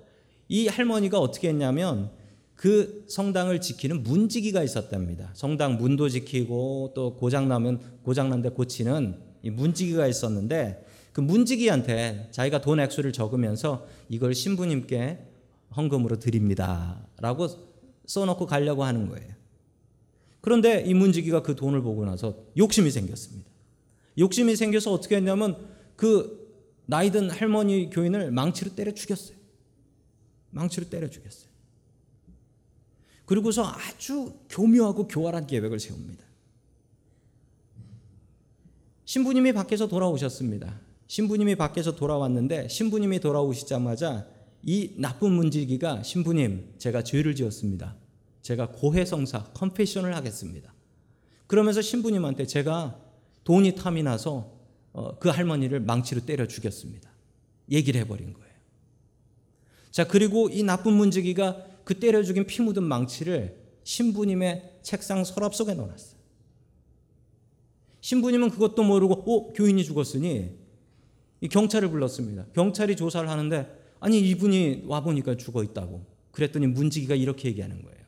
이 0.48 0.66
할머니가 0.66 1.18
어떻게 1.20 1.50
했냐면 1.50 2.10
그 2.54 3.04
성당을 3.06 3.60
지키는 3.60 4.02
문지기가 4.02 4.62
있었답니다. 4.62 5.28
성당 5.34 5.76
문도 5.76 6.08
지키고 6.08 6.92
또 6.94 7.16
고장 7.16 7.48
나면 7.48 7.80
고장 8.02 8.30
난데 8.30 8.48
고치는 8.48 9.18
이 9.42 9.50
문지기가 9.50 10.06
있었는데 10.06 10.86
그 11.12 11.20
문지기한테 11.20 12.28
자기가 12.30 12.62
돈 12.62 12.80
액수를 12.80 13.12
적으면서 13.12 13.86
이걸 14.08 14.34
신부님께 14.34 15.18
헌금으로 15.76 16.18
드립니다. 16.18 17.06
라고 17.18 17.46
써놓고 18.06 18.46
가려고 18.46 18.84
하는 18.84 19.06
거예요. 19.10 19.28
그런데 20.40 20.82
이 20.86 20.94
문지기가 20.94 21.42
그 21.42 21.54
돈을 21.54 21.82
보고 21.82 22.06
나서 22.06 22.38
욕심이 22.56 22.90
생겼습니다. 22.90 23.55
욕심이 24.18 24.56
생겨서 24.56 24.92
어떻게 24.92 25.16
했냐면 25.16 25.68
그 25.96 26.46
나이든 26.86 27.30
할머니 27.30 27.90
교인을 27.90 28.30
망치로 28.30 28.74
때려 28.74 28.92
죽였어요. 28.92 29.36
망치로 30.50 30.88
때려 30.88 31.08
죽였어요. 31.08 31.50
그리고서 33.24 33.64
아주 33.64 34.34
교묘하고 34.48 35.08
교활한 35.08 35.46
계획을 35.46 35.80
세웁니다. 35.80 36.24
신부님이 39.04 39.52
밖에서 39.52 39.88
돌아오셨습니다. 39.88 40.80
신부님이 41.08 41.56
밖에서 41.56 41.94
돌아왔는데 41.94 42.68
신부님이 42.68 43.20
돌아오시자마자 43.20 44.26
이 44.62 44.94
나쁜 44.96 45.32
문지기가 45.32 46.02
신부님 46.02 46.74
제가 46.78 47.02
죄를 47.02 47.34
지었습니다. 47.34 47.96
제가 48.42 48.70
고해성사 48.70 49.52
컨페션을 49.54 50.14
하겠습니다. 50.16 50.72
그러면서 51.46 51.82
신부님한테 51.82 52.46
제가 52.46 53.00
돈이 53.46 53.76
탐이 53.76 54.02
나서 54.02 54.52
어, 54.92 55.18
그 55.18 55.28
할머니를 55.28 55.80
망치로 55.80 56.26
때려 56.26 56.48
죽였습니다. 56.48 57.08
얘기를 57.70 58.00
해버린 58.00 58.32
거예요. 58.32 58.52
자 59.92 60.06
그리고 60.06 60.48
이 60.50 60.62
나쁜 60.62 60.94
문지기가 60.94 61.64
그 61.84 61.98
때려 62.00 62.22
죽인 62.24 62.44
피 62.46 62.60
묻은 62.62 62.82
망치를 62.82 63.56
신부님의 63.84 64.80
책상 64.82 65.22
서랍 65.22 65.54
속에 65.54 65.74
넣어놨어요. 65.74 66.16
신부님은 68.00 68.50
그것도 68.50 68.82
모르고 68.82 69.14
어 69.14 69.52
교인이 69.52 69.84
죽었으니 69.84 70.58
경찰을 71.48 71.88
불렀습니다. 71.90 72.46
경찰이 72.52 72.96
조사를 72.96 73.28
하는데 73.28 73.78
아니 74.00 74.18
이분이 74.28 74.84
와 74.86 75.02
보니까 75.02 75.36
죽어 75.36 75.62
있다고. 75.62 76.04
그랬더니 76.32 76.66
문지기가 76.66 77.14
이렇게 77.14 77.48
얘기하는 77.48 77.80
거예요. 77.82 77.98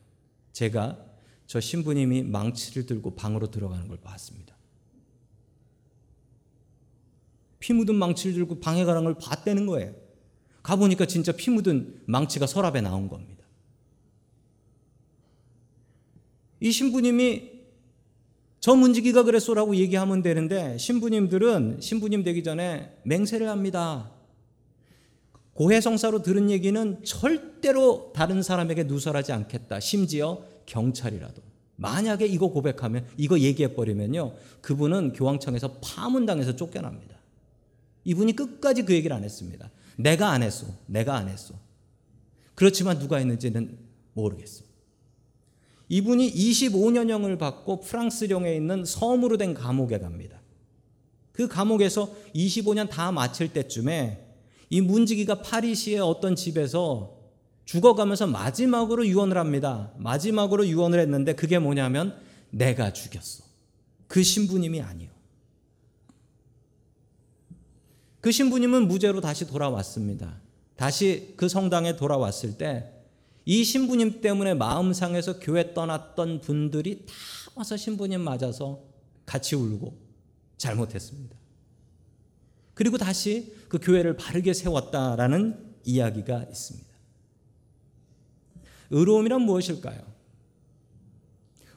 제가 0.51 1.05
저 1.47 1.61
신부님이 1.61 2.23
망치를 2.23 2.85
들고 2.85 3.15
방으로 3.15 3.49
들어가는 3.51 3.87
걸 3.87 3.97
봤습니다. 4.01 4.58
피 7.59 7.73
묻은 7.73 7.95
망치를 7.95 8.33
들고 8.33 8.59
방에 8.59 8.85
가는 8.85 9.03
걸 9.03 9.15
봤다는 9.15 9.65
거예요. 9.65 9.93
가보니까 10.63 11.05
진짜 11.05 11.31
피 11.31 11.49
묻은 11.51 12.01
망치가 12.05 12.47
서랍에 12.47 12.81
나온 12.81 13.07
겁니다. 13.09 13.45
이 16.61 16.71
신부님이 16.71 17.59
저 18.59 18.75
문지기가 18.75 19.23
그랬소라고 19.23 19.75
얘기하면 19.77 20.21
되는데 20.21 20.77
신부님들은 20.77 21.79
신부님 21.79 22.23
되기 22.23 22.43
전에 22.43 22.97
맹세를 23.03 23.47
합니다. 23.47 24.11
고해성사로 25.53 26.21
들은 26.21 26.49
얘기는 26.49 27.03
절대로 27.03 28.11
다른 28.13 28.41
사람에게 28.41 28.83
누설하지 28.83 29.31
않겠다. 29.31 29.79
심지어 29.79 30.43
경찰이라도. 30.65 31.41
만약에 31.75 32.25
이거 32.25 32.49
고백하면 32.49 33.07
이거 33.17 33.39
얘기해 33.39 33.73
버리면요. 33.73 34.33
그분은 34.61 35.13
교황청에서 35.13 35.79
파문당해서 35.81 36.55
쫓겨납니다. 36.55 37.18
이분이 38.03 38.35
끝까지 38.35 38.83
그 38.83 38.93
얘기를 38.93 39.15
안 39.15 39.23
했습니다. 39.23 39.69
내가 39.97 40.29
안 40.29 40.43
했어. 40.43 40.67
내가 40.85 41.15
안 41.15 41.27
했어. 41.27 41.53
그렇지만 42.55 42.99
누가 42.99 43.17
했는지는 43.17 43.77
모르겠어. 44.13 44.63
이분이 45.89 46.33
25년형을 46.33 47.39
받고 47.39 47.81
프랑스령에 47.81 48.55
있는 48.55 48.85
섬으로 48.85 49.37
된 49.37 49.53
감옥에 49.53 49.99
갑니다. 49.99 50.39
그 51.31 51.47
감옥에서 51.47 52.13
25년 52.35 52.89
다 52.89 53.11
마칠 53.11 53.53
때쯤에 53.53 54.25
이 54.69 54.81
문지기가 54.81 55.41
파리시의 55.41 55.99
어떤 55.99 56.35
집에서 56.35 57.17
죽어가면서 57.65 58.27
마지막으로 58.27 59.07
유언을 59.07 59.37
합니다. 59.37 59.91
마지막으로 59.97 60.67
유언을 60.67 60.99
했는데 60.99 61.33
그게 61.33 61.59
뭐냐면 61.59 62.15
내가 62.51 62.93
죽였어. 62.93 63.43
그 64.07 64.23
신부님이 64.23 64.81
아니요. 64.81 65.09
그 68.21 68.31
신부님은 68.31 68.87
무죄로 68.87 69.21
다시 69.21 69.47
돌아왔습니다. 69.47 70.39
다시 70.75 71.33
그 71.37 71.47
성당에 71.49 71.95
돌아왔을 71.95 72.57
때 72.57 72.99
이 73.49 73.63
신부님 73.63 74.21
때문에 74.21 74.53
마음 74.53 74.93
상해서 74.93 75.39
교회 75.39 75.73
떠났던 75.73 76.41
분들이 76.41 77.03
다 77.07 77.13
와서 77.55 77.75
신부님 77.75 78.21
맞아서 78.21 78.83
같이 79.25 79.55
울고 79.55 79.97
잘못했습니다. 80.57 81.35
그리고 82.75 82.99
다시 82.99 83.51
그 83.67 83.79
교회를 83.81 84.17
바르게 84.17 84.53
세웠다라는 84.53 85.77
이야기가 85.83 86.43
있습니다. 86.43 86.89
의로움이란 88.91 89.41
무엇일까요? 89.41 89.99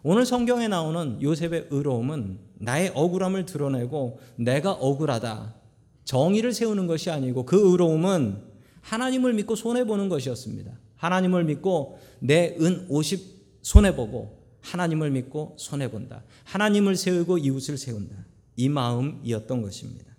오늘 0.03 0.27
성경에 0.27 0.69
나오는 0.69 1.23
요셉의 1.23 1.69
의로움은 1.71 2.39
나의 2.57 2.93
억울함을 2.95 3.47
드러내고 3.47 4.21
내가 4.37 4.73
억울하다. 4.73 5.55
정의를 6.05 6.53
세우는 6.53 6.87
것이 6.87 7.11
아니고 7.11 7.47
그 7.47 7.71
의로움은 7.71 8.43
하나님을 8.81 9.33
믿고 9.35 9.55
손해보는 9.55 10.09
것이었습니다. 10.09 10.73
하나님을 10.97 11.45
믿고 11.45 11.99
내 12.21 12.57
은 12.61 12.87
50 12.89 13.43
손해보고 13.63 14.43
하나님을 14.61 15.11
믿고 15.11 15.57
손해본다. 15.59 16.25
하나님을 16.45 16.97
세우고 16.97 17.39
이웃을 17.39 17.79
세운다. 17.79 18.15
이 18.57 18.69
마음이었던 18.69 19.63
것입니다. 19.63 20.13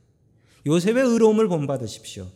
요셉의 0.66 1.04
의로움을 1.04 1.48
본받으십시오. 1.48 2.28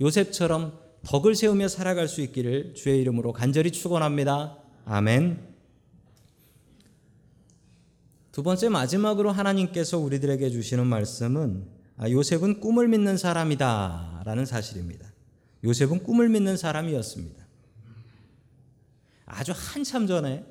요셉처럼 0.00 0.78
덕을 1.04 1.34
세우며 1.34 1.68
살아갈 1.68 2.08
수 2.08 2.20
있기를 2.20 2.74
주의 2.74 3.00
이름으로 3.00 3.32
간절히 3.32 3.70
축원합니다. 3.70 4.58
아멘. 4.84 5.48
두 8.32 8.42
번째 8.42 8.68
마지막으로 8.68 9.30
하나님께서 9.30 9.98
우리들에게 9.98 10.50
주시는 10.50 10.86
말씀은 10.86 11.64
아, 11.66 11.79
요셉은 12.08 12.60
꿈을 12.60 12.88
믿는 12.88 13.16
사람이다 13.16 14.22
라는 14.24 14.46
사실입니다. 14.46 15.12
요셉은 15.64 16.02
꿈을 16.02 16.28
믿는 16.28 16.56
사람이었습니다. 16.56 17.44
아주 19.26 19.52
한참 19.54 20.06
전에 20.06 20.44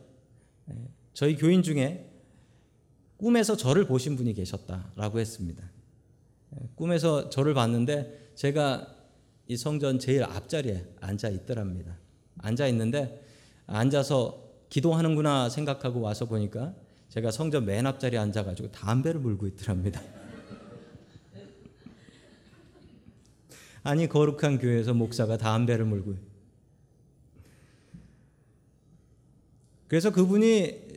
예, 0.69 0.73
저희 1.13 1.35
교인 1.35 1.63
중에 1.63 2.09
꿈에서 3.17 3.57
저를 3.57 3.85
보신 3.85 4.15
분이 4.15 4.33
계셨다라고 4.33 5.19
했습니다. 5.19 5.63
예, 6.55 6.69
꿈에서 6.75 7.29
저를 7.29 7.53
봤는데 7.53 8.31
제가 8.35 8.95
이 9.47 9.57
성전 9.57 9.97
제일 9.99 10.23
앞자리에 10.23 10.85
앉아 11.01 11.29
있더랍니다. 11.29 11.97
앉아 12.38 12.67
있는데 12.67 13.25
앉아서 13.65 14.47
기도하는구나 14.69 15.49
생각하고 15.49 15.99
와서 16.01 16.25
보니까 16.25 16.75
제가 17.09 17.31
성전 17.31 17.65
맨 17.65 17.88
앞자리에 17.88 18.19
앉아가지고 18.19 18.71
담배를 18.71 19.19
물고 19.19 19.47
있더랍니다. 19.47 19.99
아니 23.83 24.07
거룩한 24.07 24.59
교회에서 24.59 24.93
목사가 24.93 25.37
담배를 25.37 25.85
물고 25.85 26.15
그래서 29.87 30.11
그분이 30.11 30.89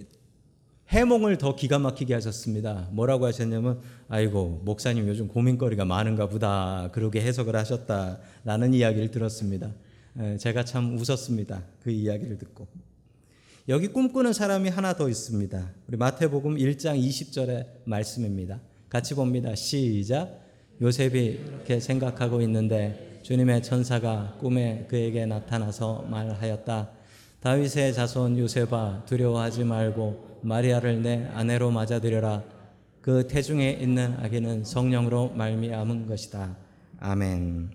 해몽을 0.89 1.39
더 1.39 1.57
기가 1.57 1.79
막히게 1.79 2.13
하셨습니다. 2.13 2.89
뭐라고 2.93 3.25
하셨냐면, 3.25 3.81
아이고, 4.09 4.61
목사님 4.67 5.09
요즘 5.09 5.27
고민거리가 5.27 5.87
많은가 5.87 6.29
보다. 6.29 6.91
그렇게 6.93 7.23
해석을 7.23 7.57
하셨다라는 7.57 8.75
이야기를 8.75 9.11
들었습니다. 9.11 9.73
제가 10.39 10.67
참 10.67 10.99
웃었습니다. 10.99 11.63
그 11.83 11.91
이야기를 11.91 12.37
듣고. 12.37 12.69
여기 13.69 13.89
꿈꾸는 13.89 14.35
사람이 14.35 14.69
하나 14.69 14.93
더 14.95 15.09
있습니다. 15.09 15.71
우리 15.89 15.97
마태복음 15.97 16.57
1장 16.57 17.03
20절의 17.03 17.67
말씀입니다. 17.87 18.61
같이 18.91 19.15
봅니다. 19.15 19.55
시작. 19.55 20.42
요셉이 20.81 21.25
이렇게 21.25 21.81
생각하고 21.81 22.41
있는데 22.43 23.21
주님의 23.23 23.63
천사가 23.63 24.37
꿈에 24.41 24.87
그에게 24.89 25.27
나타나서 25.27 26.07
말하였다. 26.11 26.91
다윗의 27.41 27.95
자손 27.95 28.39
요셉아 28.39 29.05
두려워하지 29.07 29.65
말고 29.65 30.41
마리아를 30.43 31.03
내 31.03 31.29
아내로 31.35 31.71
맞아들여라. 31.71 32.43
그 33.01 33.27
태중에 33.27 33.71
있는 33.81 34.15
아기는 34.21 34.65
성령으로 34.65 35.31
말미암은 35.31 36.07
것이다. 36.07 36.57
아멘. 37.01 37.71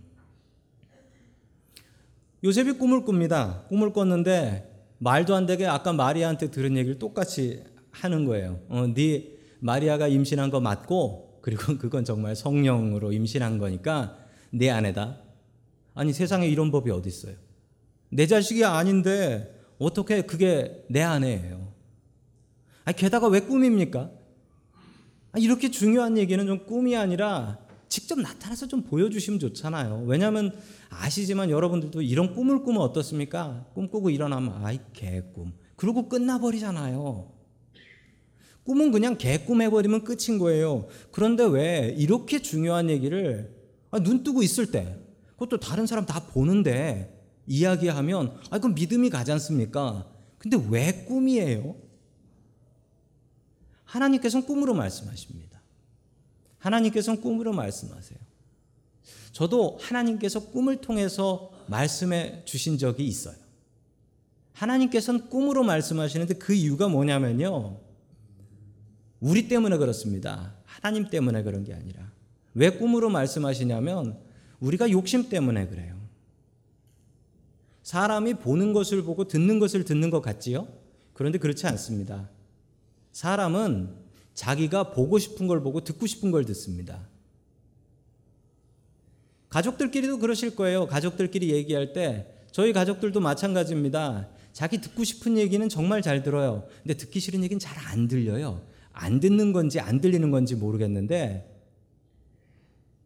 요셉이 2.44 2.74
꿈을 2.74 3.04
꿉니다. 3.04 3.64
꿈을 3.68 3.92
꿨는데 3.92 4.96
말도 5.00 5.36
안 5.36 5.46
되게 5.46 5.66
아까 5.66 5.92
마리아한테 5.94 6.50
들은 6.50 6.78
얘기를 6.78 6.98
똑같이 6.98 7.64
하는 7.92 8.26
거예요. 8.26 8.60
어, 8.70 8.88
네 8.94 9.32
마리아가 9.60 10.08
임신한 10.08 10.50
거 10.50 10.60
맞고 10.60 11.27
그리고 11.48 11.78
그건 11.80 12.04
정말 12.04 12.36
성령으로 12.36 13.14
임신한 13.14 13.58
거니까 13.58 14.18
내 14.50 14.70
아내다. 14.70 15.18
아니 15.94 16.12
세상에 16.12 16.46
이런 16.46 16.72
법이 16.72 16.92
어디 16.92 17.08
있어요? 17.08 17.36
내 18.10 18.28
자식이 18.28 18.66
아닌데 18.66 19.58
어떻게 19.80 20.24
그게 20.24 20.84
내 20.90 21.02
아내예요? 21.02 21.72
아 22.84 22.92
게다가 22.92 23.30
왜 23.30 23.40
꿈입니까? 23.40 24.12
아, 25.32 25.40
이렇게 25.40 25.72
중요한 25.72 26.18
얘기는 26.18 26.46
좀 26.46 26.66
꿈이 26.66 26.98
아니라 26.98 27.60
직접 27.88 28.20
나타나서 28.20 28.68
좀 28.68 28.84
보여주시면 28.84 29.40
좋잖아요. 29.40 30.04
왜냐하면 30.06 30.54
아시지만 30.90 31.50
여러분들도 31.50 32.02
이런 32.02 32.34
꿈을 32.36 32.64
꾸면 32.64 32.82
어떻습니까? 32.82 33.66
꿈꾸고 33.74 34.10
일어나면 34.10 34.66
아이 34.66 34.80
개꿈. 34.92 35.54
그러고 35.78 36.10
끝나버리잖아요. 36.10 37.37
꿈은 38.68 38.92
그냥 38.92 39.18
개꿈 39.18 39.62
해버리면 39.62 40.04
끝인 40.04 40.38
거예요. 40.38 40.90
그런데 41.14 41.46
왜 41.46 41.96
이렇게 41.98 42.42
중요한 42.42 42.90
얘기를 42.90 43.56
아, 43.92 44.00
눈 44.00 44.26
뜨고 44.26 44.44
있을 44.44 44.72
때 44.72 45.00
그것도 45.32 45.62
다른 45.62 45.88
사람 45.88 46.06
다 46.06 46.28
보는데 46.28 47.18
이야기하면 47.48 48.38
아 48.50 48.60
그럼 48.60 48.76
믿음이 48.76 49.10
가지 49.10 49.32
않습니까? 49.32 50.06
근데 50.38 50.62
왜 50.70 51.06
꿈이에요? 51.06 51.78
하나님께서는 53.86 54.46
꿈으로 54.46 54.74
말씀하십니다. 54.74 55.62
하나님께서는 56.58 57.22
꿈으로 57.22 57.54
말씀하세요. 57.54 58.20
저도 59.32 59.78
하나님께서 59.80 60.42
꿈을 60.52 60.82
통해서 60.82 61.52
말씀해 61.68 62.44
주신 62.44 62.78
적이 62.78 63.08
있어요. 63.08 63.38
하나님께서는 64.52 65.30
꿈으로 65.30 65.64
말씀하시는데 65.64 66.34
그 66.34 66.54
이유가 66.54 66.90
뭐냐면요. 66.90 67.87
우리 69.20 69.48
때문에 69.48 69.78
그렇습니다. 69.78 70.54
하나님 70.66 71.10
때문에 71.10 71.44
그런 71.44 71.64
게 71.64 71.74
아니라. 71.74 72.12
왜 72.54 72.70
꿈으로 72.70 73.10
말씀하시냐면 73.10 74.18
우리가 74.60 74.92
욕심 74.92 75.30
때문에 75.30 75.68
그래요. 75.68 75.96
사람이 77.84 78.36
보는 78.36 78.74
것을 78.74 79.04
보고 79.04 79.28
듣는 79.28 79.60
것을 79.60 79.86
듣는 79.86 80.10
것 80.10 80.22
같지요? 80.22 80.68
그런데 81.14 81.38
그렇지 81.38 81.66
않습니다. 81.68 82.30
사람은 83.12 83.96
자기가 84.34 84.92
보고 84.92 85.18
싶은 85.18 85.48
걸 85.48 85.62
보고 85.62 85.84
듣고 85.84 86.06
싶은 86.06 86.32
걸 86.32 86.46
듣습니다. 86.46 87.08
가족들끼리도 89.50 90.20
그러실 90.20 90.56
거예요. 90.56 90.86
가족들끼리 90.88 91.52
얘기할 91.52 91.94
때 91.94 92.28
저희 92.52 92.74
가족들도 92.74 93.20
마찬가지입니다. 93.20 94.28
자기 94.52 94.82
듣고 94.82 95.04
싶은 95.04 95.38
얘기는 95.38 95.68
정말 95.70 96.02
잘 96.02 96.24
들어요. 96.24 96.68
근데 96.84 96.96
듣기 96.96 97.20
싫은 97.20 97.44
얘기는 97.44 97.60
잘 97.60 97.78
안 97.88 98.08
들려요. 98.08 98.62
안 99.00 99.20
듣는 99.20 99.54
건지 99.54 99.80
안 99.80 100.02
들리는 100.02 100.32
건지 100.32 100.56
모르겠는데 100.56 101.54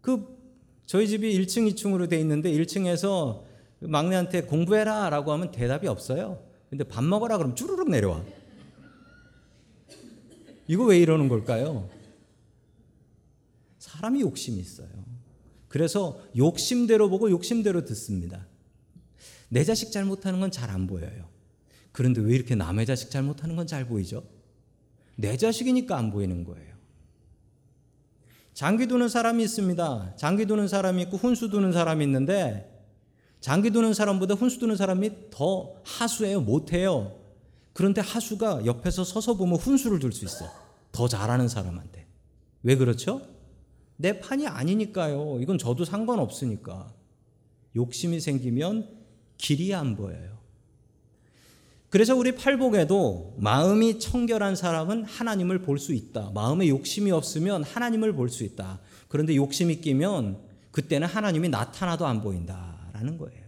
그 0.01 0.25
저희 0.86 1.08
집이 1.08 1.38
1층, 1.39 1.69
2층으로 1.73 2.10
돼 2.10 2.19
있는데 2.21 2.51
1층에서 2.51 3.43
막내한테 3.80 4.43
공부해라라고 4.43 5.32
하면 5.34 5.51
대답이 5.51 5.88
없어요. 5.88 6.43
근데 6.69 6.84
밥 6.86 7.04
먹어라 7.04 7.38
그러면 7.38 7.56
쭈르륵 7.56 7.89
내려와. 7.89 8.23
이거 10.67 10.86
왜 10.86 10.99
이러는 10.99 11.27
걸까요? 11.27 11.89
사람이 13.80 14.21
욕심이 14.21 14.60
있어요. 14.60 14.89
그래서 15.67 16.21
욕심대로 16.38 17.10
보고 17.10 17.30
욕심대로 17.30 17.84
듣습니다. 17.86 18.47
내 19.49 19.63
자식 19.65 19.91
잘못하는 19.91 20.39
건 20.39 20.51
잘 20.51 20.69
안 20.69 20.88
보여요. 20.88 21.27
그런데 21.91 22.21
왜 22.21 22.34
이렇게 22.36 22.56
남의 22.56 22.86
자식 22.86 23.10
잘못하는 23.12 23.56
건 23.58 23.67
잘 23.67 23.86
보이죠? 23.86 24.23
내 25.21 25.38
자식이니까 25.38 25.95
안 25.95 26.12
보이는 26.12 26.43
거예요. 26.43 26.71
장기 28.53 28.88
두는 28.88 29.07
사람이 29.07 29.43
있습니다. 29.43 30.15
장기 30.17 30.45
두는 30.45 30.67
사람이 30.67 31.03
있고 31.03 31.17
훈수 31.17 31.49
두는 31.49 31.71
사람이 31.71 32.03
있는데 32.03 32.67
장기 33.39 33.71
두는 33.71 33.93
사람보다 33.93 34.36
훈수 34.36 34.60
두는 34.60 34.75
사람이 34.75 35.29
더 35.31 35.75
하수해요. 35.84 36.41
못해요. 36.41 37.17
그런데 37.73 38.01
하수가 38.01 38.65
옆에서 38.65 39.03
서서 39.03 39.36
보면 39.36 39.57
훈수를 39.57 39.99
둘 39.99 40.12
수 40.12 40.25
있어. 40.25 40.45
더 40.91 41.07
잘하는 41.07 41.47
사람한테. 41.47 42.05
왜 42.63 42.75
그렇죠? 42.75 43.21
내 43.95 44.19
판이 44.19 44.47
아니니까요. 44.47 45.39
이건 45.41 45.57
저도 45.57 45.86
상관없으니까. 45.86 46.93
욕심이 47.75 48.19
생기면 48.19 48.89
길이 49.38 49.73
안 49.73 49.95
보여요. 49.95 50.40
그래서 51.91 52.15
우리 52.15 52.34
팔복에도 52.34 53.36
마음이 53.38 53.99
청결한 53.99 54.56
사람은 54.56 55.04
하나님을 55.04 55.60
볼 55.62 55.77
수 55.77 55.93
있다. 55.93 56.32
마음에 56.34 56.69
욕심이 56.69 57.12
없으면 57.12 57.63
하나님을 57.63 58.13
볼 58.13 58.30
수 58.30 58.45
있다. 58.45 58.80
그런데 59.10 59.36
욕심이 59.36 59.82
끼면 59.82 60.39
그때는 60.71 61.06
하나님이 61.08 61.49
나타나도 61.49 62.08
안 62.08 62.21
보인다라는 62.21 63.17
거예요. 63.17 63.41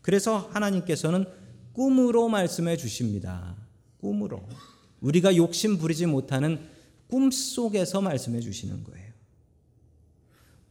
그래서 0.00 0.48
하나님께서는 0.52 1.26
꿈으로 1.74 2.28
말씀해 2.28 2.78
주십니다. 2.78 3.54
꿈으로. 4.00 4.42
우리가 5.02 5.36
욕심 5.36 5.76
부리지 5.76 6.06
못하는 6.06 6.58
꿈 7.06 7.30
속에서 7.30 8.00
말씀해 8.00 8.40
주시는 8.40 8.82
거예요. 8.84 9.12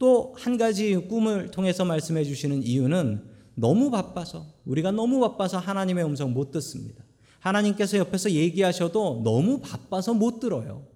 또 0.00 0.34
한 0.36 0.58
가지 0.58 0.96
꿈을 0.96 1.52
통해서 1.52 1.84
말씀해 1.84 2.24
주시는 2.24 2.64
이유는 2.64 3.33
너무 3.54 3.90
바빠서 3.90 4.46
우리가 4.64 4.90
너무 4.90 5.20
바빠서 5.20 5.58
하나님의 5.58 6.04
음성 6.04 6.32
못 6.32 6.50
듣습니다. 6.50 7.04
하나님께서 7.40 7.98
옆에서 7.98 8.30
얘기하셔도 8.30 9.20
너무 9.22 9.60
바빠서 9.60 10.14
못 10.14 10.40
들어요. 10.40 10.86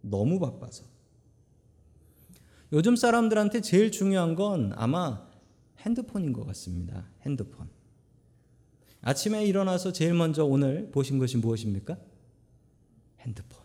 너무 0.00 0.38
바빠서. 0.38 0.84
요즘 2.72 2.96
사람들한테 2.96 3.60
제일 3.60 3.90
중요한 3.90 4.34
건 4.34 4.72
아마 4.76 5.26
핸드폰인 5.80 6.32
것 6.32 6.46
같습니다. 6.46 7.06
핸드폰. 7.22 7.68
아침에 9.00 9.44
일어나서 9.44 9.92
제일 9.92 10.14
먼저 10.14 10.44
오늘 10.44 10.90
보신 10.90 11.18
것이 11.18 11.36
무엇입니까? 11.36 11.96
핸드폰. 13.20 13.62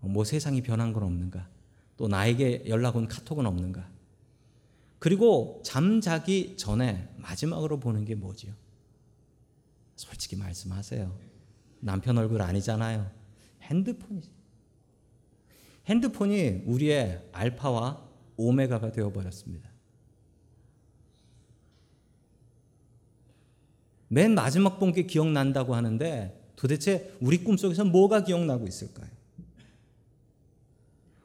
뭐 0.00 0.24
세상이 0.24 0.62
변한 0.62 0.92
건 0.92 1.04
없는가? 1.04 1.48
또 1.96 2.08
나에게 2.08 2.64
연락 2.68 2.96
온 2.96 3.08
카톡은 3.08 3.46
없는가? 3.46 3.88
그리고 5.04 5.60
잠자기 5.62 6.56
전에 6.56 7.10
마지막으로 7.18 7.78
보는 7.78 8.06
게 8.06 8.14
뭐지요? 8.14 8.54
솔직히 9.96 10.34
말씀하세요. 10.34 11.14
남편 11.80 12.16
얼굴 12.16 12.40
아니잖아요. 12.40 13.10
핸드폰이지. 13.60 14.30
핸드폰이 15.84 16.62
우리의 16.64 17.22
알파와 17.32 18.02
오메가가 18.38 18.92
되어버렸습니다. 18.92 19.68
맨 24.08 24.34
마지막 24.34 24.78
본 24.78 24.90
게 24.90 25.02
기억난다고 25.02 25.74
하는데 25.74 26.50
도대체 26.56 27.14
우리 27.20 27.44
꿈속에서 27.44 27.84
뭐가 27.84 28.24
기억나고 28.24 28.66
있을까요? 28.66 29.13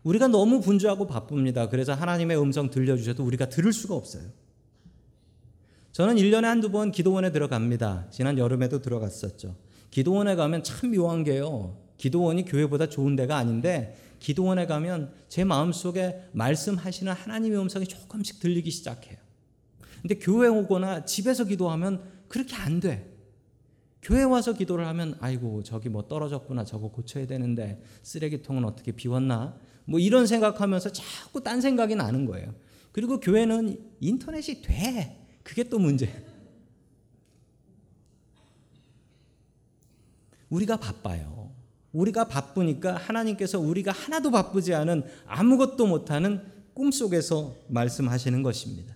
우리가 0.03 0.27
너무 0.27 0.61
분주하고 0.61 1.07
바쁩니다. 1.07 1.69
그래서 1.69 1.93
하나님의 1.93 2.39
음성 2.41 2.69
들려주셔도 2.69 3.23
우리가 3.23 3.49
들을 3.49 3.73
수가 3.73 3.95
없어요. 3.95 4.23
저는 5.91 6.15
1년에 6.15 6.43
한두 6.43 6.71
번 6.71 6.91
기도원에 6.91 7.31
들어갑니다. 7.31 8.07
지난 8.11 8.37
여름에도 8.37 8.81
들어갔었죠. 8.81 9.55
기도원에 9.91 10.35
가면 10.35 10.63
참 10.63 10.91
묘한 10.91 11.23
게요. 11.23 11.77
기도원이 11.97 12.45
교회보다 12.45 12.87
좋은 12.87 13.15
데가 13.15 13.35
아닌데 13.35 13.97
기도원에 14.19 14.65
가면 14.65 15.11
제 15.27 15.43
마음속에 15.43 16.23
말씀하시는 16.31 17.11
하나님의 17.11 17.59
음성이 17.59 17.85
조금씩 17.85 18.39
들리기 18.39 18.71
시작해요. 18.71 19.17
근데 20.01 20.15
교회 20.15 20.47
오거나 20.47 21.05
집에서 21.05 21.43
기도하면 21.43 22.03
그렇게 22.27 22.55
안 22.55 22.79
돼. 22.79 23.09
교회 24.01 24.23
와서 24.23 24.53
기도를 24.53 24.87
하면 24.87 25.15
아이고 25.19 25.63
저기 25.63 25.89
뭐 25.89 26.07
떨어졌구나 26.07 26.63
저거 26.63 26.89
고쳐야 26.89 27.27
되는데 27.27 27.81
쓰레기통은 28.03 28.63
어떻게 28.63 28.93
비웠나 28.93 29.57
뭐 29.89 29.99
이런 29.99 30.27
생각하면서 30.27 30.91
자꾸 30.91 31.41
딴 31.41 31.61
생각이 31.61 31.95
나는 31.95 32.27
거예요. 32.27 32.53
그리고 32.91 33.19
교회는 33.19 33.79
인터넷이 33.99 34.61
돼. 34.61 35.27
그게 35.41 35.63
또 35.63 35.79
문제. 35.79 36.07
우리가 40.51 40.77
바빠요. 40.77 41.49
우리가 41.91 42.27
바쁘니까 42.27 42.97
하나님께서 42.97 43.59
우리가 43.59 43.91
하나도 43.91 44.29
바쁘지 44.29 44.75
않은 44.75 45.03
아무것도 45.25 45.87
못하는 45.87 46.43
꿈 46.75 46.91
속에서 46.91 47.55
말씀하시는 47.69 48.43
것입니다. 48.43 48.95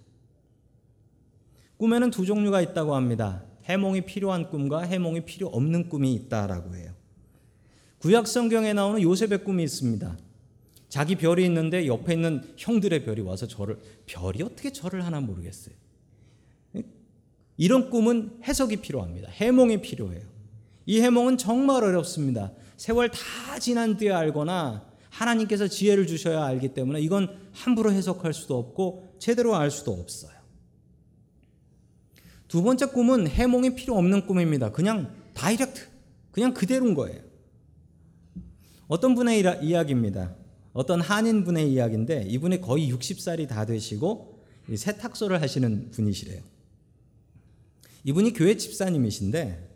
꿈에는 1.77 2.11
두 2.11 2.23
종류가 2.23 2.61
있다고 2.61 2.95
합니다. 2.95 3.43
해몽이 3.63 4.01
필요한 4.05 4.47
꿈과 4.47 4.81
해몽이 4.81 5.25
필요 5.25 5.47
없는 5.47 5.89
꿈이 5.89 6.13
있다라고 6.13 6.75
해요. 6.75 6.93
구약 7.97 8.27
성경에 8.27 8.73
나오는 8.73 9.01
요셉의 9.01 9.43
꿈이 9.43 9.63
있습니다. 9.63 10.17
자기 10.93 11.15
별이 11.15 11.43
있는데 11.45 11.87
옆에 11.87 12.13
있는 12.13 12.53
형들의 12.55 13.03
별이 13.03 13.21
와서 13.21 13.47
저를 13.47 13.79
별이 14.05 14.43
어떻게 14.43 14.71
저를 14.71 15.03
하나 15.03 15.21
모르겠어요. 15.21 15.73
이런 17.57 17.89
꿈은 17.89 18.41
해석이 18.43 18.75
필요합니다. 18.75 19.31
해몽이 19.31 19.81
필요해요. 19.81 20.21
이 20.85 21.01
해몽은 21.01 21.39
정말 21.39 21.83
어렵습니다. 21.83 22.51
세월 22.77 23.09
다 23.09 23.57
지난 23.57 23.97
뒤에 23.97 24.11
알거나 24.11 24.85
하나님께서 25.09 25.67
지혜를 25.67 26.05
주셔야 26.05 26.45
알기 26.45 26.75
때문에 26.75 27.01
이건 27.01 27.39
함부로 27.53 27.91
해석할 27.91 28.31
수도 28.31 28.59
없고 28.59 29.15
제대로 29.17 29.55
알 29.55 29.71
수도 29.71 29.93
없어요. 29.93 30.33
두 32.47 32.61
번째 32.61 32.85
꿈은 32.85 33.25
해몽이 33.29 33.73
필요 33.73 33.97
없는 33.97 34.27
꿈입니다. 34.27 34.71
그냥 34.71 35.11
다이렉트, 35.33 35.87
그냥 36.29 36.53
그대로인 36.53 36.93
거예요. 36.93 37.19
어떤 38.87 39.15
분의 39.15 39.43
이야기입니다. 39.63 40.42
어떤 40.73 41.01
한인 41.01 41.43
분의 41.43 41.71
이야기인데 41.71 42.25
이분이 42.27 42.61
거의 42.61 42.91
60살이 42.91 43.47
다 43.47 43.65
되시고 43.65 44.43
세탁소를 44.75 45.41
하시는 45.41 45.91
분이시래요. 45.91 46.41
이분이 48.03 48.33
교회 48.33 48.57
집사님이신데 48.57 49.69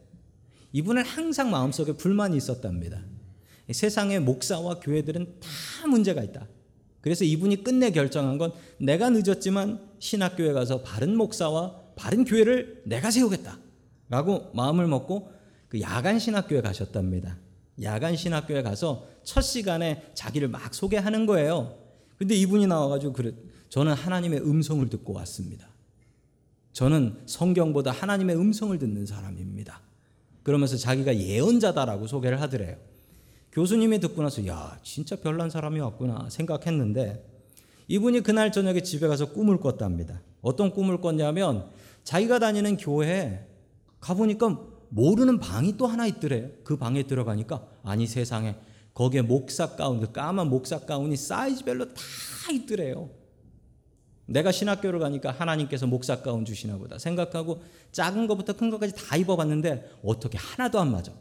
이분은 0.74 1.04
항상 1.04 1.50
마음속에 1.52 1.94
불만이 1.94 2.36
있었답니다. 2.36 3.02
세상의 3.72 4.22
목사와 4.22 4.80
교회들은 4.80 5.40
다 5.40 5.88
문제가 5.88 6.24
있다. 6.24 6.48
그래서 7.02 7.24
이분이 7.24 7.64
끝내 7.64 7.92
결정한 7.92 8.38
건 8.38 8.52
내가 8.80 9.10
늦었지만 9.10 9.80
신학교에 10.00 10.52
가서 10.54 10.82
바른 10.82 11.16
목사와 11.16 11.80
바른 11.96 12.26
교회를 12.26 12.84
내가 12.86 13.12
세우겠다. 13.12 13.60
라고 14.10 14.52
마음을 14.54 14.88
먹고 14.88 15.32
그 15.70 15.82
야간 15.82 16.18
신학교에 16.20 16.62
가셨답니다. 16.62 17.38
야간 17.84 18.16
신학교에 18.16 18.64
가서 18.64 19.08
첫 19.24 19.42
시간에 19.42 20.12
자기를 20.14 20.48
막 20.48 20.74
소개하는 20.74 21.26
거예요. 21.26 21.78
근데 22.18 22.36
이분이 22.36 22.68
나와가지고 22.68 23.14
그래. 23.14 23.32
저는 23.70 23.94
하나님의 23.94 24.42
음성을 24.42 24.88
듣고 24.90 25.14
왔습니다. 25.14 25.68
저는 26.74 27.22
성경보다 27.26 27.92
하나님의 27.92 28.36
음성을 28.36 28.78
듣는 28.78 29.06
사람입니다. 29.06 29.82
그러면서 30.44 30.78
자기가 30.78 31.18
예언자다라고 31.18 32.08
소개를 32.08 32.40
하더래요. 32.42 32.78
교수님이 33.52 34.00
듣고 34.00 34.22
나서 34.22 34.46
야 34.48 34.80
진짜 34.84 35.16
별난 35.16 35.50
사람이 35.50 35.80
왔구나 35.80 36.30
생각했는데 36.30 37.26
이분이 37.88 38.22
그날 38.22 38.52
저녁에 38.52 38.82
집에 38.82 39.08
가서 39.08 39.32
꿈을 39.32 39.60
꿨답니다. 39.60 40.22
어떤 40.42 40.72
꿈을 40.72 41.02
꿨냐면 41.02 41.68
자기가 42.04 42.40
다니는 42.40 42.78
교회에 42.78 43.46
가보니까 44.00 44.77
모르는 44.90 45.40
방이 45.40 45.78
또 45.78 45.88
하나 45.88 46.06
있더래요. 46.08 46.50
그 46.64 46.78
방에 46.78 47.04
들어가니까 47.04 47.68
아니 47.84 48.08
세상에 48.08 48.56
거기에 48.94 49.22
목사 49.22 49.76
가운, 49.76 50.00
그 50.00 50.12
까만 50.12 50.50
목사 50.50 50.80
가운이 50.80 51.16
사이즈별로 51.16 51.94
다 51.94 52.02
있더래요. 52.52 53.10
내가 54.26 54.52
신학교를 54.52 55.00
가니까 55.00 55.32
하나님께서 55.32 55.88
목사 55.88 56.22
가운 56.22 56.46
주시나 56.46 56.78
보다 56.78 56.98
생각하고 56.98 57.62
작은 57.92 58.28
것부터 58.28 58.54
큰 58.54 58.70
것까지 58.70 58.94
다 58.96 59.16
입어봤는데 59.16 60.00
어떻게 60.04 60.38
하나도 60.38 60.80
안 60.80 60.92
맞아. 60.92 61.14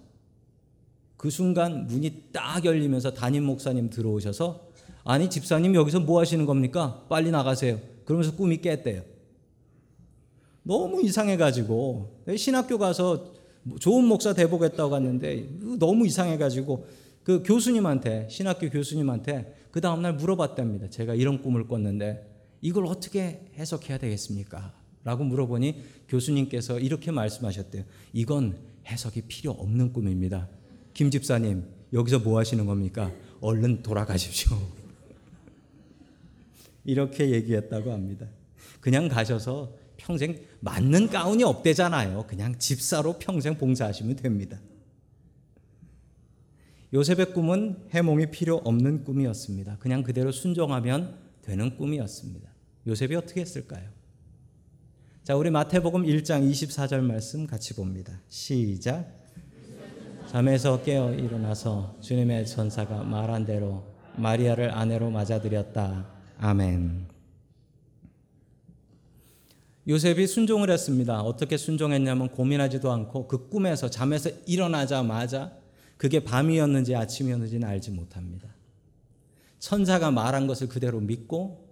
그 1.17 1.31
순간 1.31 1.87
문이 1.87 2.31
딱 2.33 2.65
열리면서 2.65 3.13
담임 3.13 3.45
목사님 3.45 3.91
들어오셔서 3.91 4.67
아니 5.05 5.31
집사님 5.31 5.75
여기서 5.75 6.01
뭐 6.01 6.21
하시는 6.21 6.45
겁니까? 6.47 7.05
빨리 7.09 7.31
나가세요. 7.31 7.79
그러면서 8.05 8.35
꿈이 8.35 8.61
깼대요. 8.61 9.03
너무 10.63 11.01
이상해가지고 11.03 12.25
신학교 12.37 12.77
가서 12.77 13.36
좋은 13.81 14.05
목사 14.05 14.33
돼보겠다고 14.33 14.91
갔는데 14.91 15.49
너무 15.79 16.07
이상해가지고 16.07 16.87
그 17.25 17.43
교수님한테 17.45 18.29
신학교 18.31 18.71
교수님한테 18.71 19.55
그 19.73 19.81
다음날 19.81 20.15
물어봤답니다. 20.15 20.91
제가 20.91 21.15
이런 21.15 21.43
꿈을 21.43 21.67
꿨는데 21.67 22.37
이걸 22.61 22.87
어떻게 22.87 23.51
해석해야 23.57 23.99
되겠습니까? 23.99 24.73
라고 25.05 25.25
물어보니 25.25 25.83
교수님께서 26.09 26.79
이렇게 26.79 27.11
말씀하셨대요. 27.11 27.85
이건 28.13 28.59
해석이 28.87 29.23
필요 29.23 29.53
없는 29.53 29.93
꿈입니다. 29.93 30.49
김 30.95 31.11
집사님, 31.11 31.65
여기서 31.93 32.21
뭐 32.21 32.39
하시는 32.39 32.65
겁니까? 32.65 33.13
얼른 33.41 33.83
돌아가십시오. 33.83 34.57
이렇게 36.85 37.31
얘기했다고 37.31 37.93
합니다. 37.93 38.27
그냥 38.81 39.09
가셔서 39.09 39.75
평생 40.07 40.39
맞는 40.61 41.09
가운이 41.09 41.43
없대잖아요. 41.43 42.27
그냥 42.29 42.57
집사로 42.57 43.19
평생 43.19 43.59
봉사하시면 43.59 44.17
됩니다. 44.17 44.57
요셉의 46.95 47.33
꿈은 47.33 47.89
해몽이 47.91 48.31
필요 48.31 48.57
없는 48.59 49.03
꿈이었습니다. 49.03 49.79
그냥 49.79 50.05
그대로 50.05 50.31
순종하면 50.31 51.19
되는 51.43 51.77
꿈이었습니다. 51.77 52.49
요셉이 52.87 53.17
어떻게 53.17 53.41
했을까요? 53.41 53.91
자, 55.25 55.35
우리 55.35 55.51
마태복음 55.51 56.05
1장 56.05 56.49
24절 56.49 57.01
말씀 57.01 57.45
같이 57.45 57.75
봅니다. 57.75 58.21
시작. 58.29 59.13
잠에서 60.29 60.83
깨어 60.85 61.15
일어나서 61.15 61.97
주님의 62.01 62.47
전사가 62.47 63.03
말한 63.03 63.45
대로 63.45 63.85
마리아를 64.17 64.71
아내로 64.71 65.11
맞아들였다. 65.11 66.07
아멘. 66.39 67.16
요셉이 69.89 70.27
순종을 70.27 70.71
했습니다. 70.71 71.21
어떻게 71.21 71.57
순종했냐면 71.57 72.29
고민하지도 72.31 72.91
않고 72.91 73.29
그 73.29 73.49
꿈에서 73.49 73.89
잠에서 73.89 74.31
일어나자마자 74.47 75.57
그게 75.97 76.25
밤이었는지 76.25 76.95
아침이었는지는 76.95 77.67
알지 77.67 77.93
못합니다. 77.93 78.49
천사가 79.59 80.11
말한 80.11 80.47
것을 80.47 80.69
그대로 80.69 81.01
믿고 81.01 81.67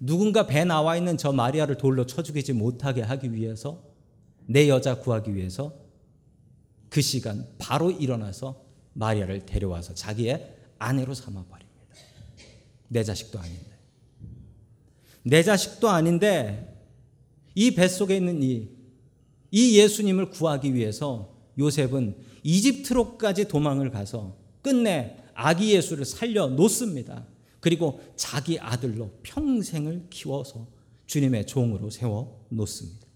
누군가 0.00 0.46
배 0.46 0.64
나와 0.64 0.96
있는 0.96 1.16
저 1.16 1.32
마리아를 1.32 1.76
돌로 1.76 2.06
쳐 2.06 2.22
죽이지 2.22 2.52
못하게 2.54 3.02
하기 3.02 3.32
위해서 3.32 3.82
내 4.46 4.68
여자 4.68 4.98
구하기 4.98 5.34
위해서 5.34 5.74
그 6.88 7.00
시간 7.00 7.46
바로 7.58 7.90
일어나서 7.90 8.64
마리아를 8.94 9.46
데려와서 9.46 9.94
자기의 9.94 10.56
아내로 10.78 11.14
삼아 11.14 11.44
버립니다. 11.44 11.64
내 12.88 13.02
자식도 13.02 13.38
아닌데. 13.38 13.78
내 15.22 15.42
자식도 15.42 15.88
아닌데 15.88 16.73
이 17.54 17.74
뱃속에 17.74 18.16
있는 18.16 18.42
이, 18.42 18.68
이 19.50 19.78
예수님을 19.78 20.30
구하기 20.30 20.74
위해서 20.74 21.34
요셉은 21.58 22.16
이집트로까지 22.42 23.48
도망을 23.48 23.90
가서 23.90 24.36
끝내 24.62 25.16
아기 25.34 25.72
예수를 25.74 26.04
살려 26.04 26.48
놓습니다. 26.48 27.26
그리고 27.60 28.00
자기 28.16 28.58
아들로 28.58 29.10
평생을 29.22 30.08
키워서 30.10 30.66
주님의 31.06 31.46
종으로 31.46 31.90
세워 31.90 32.44
놓습니다. 32.50 33.06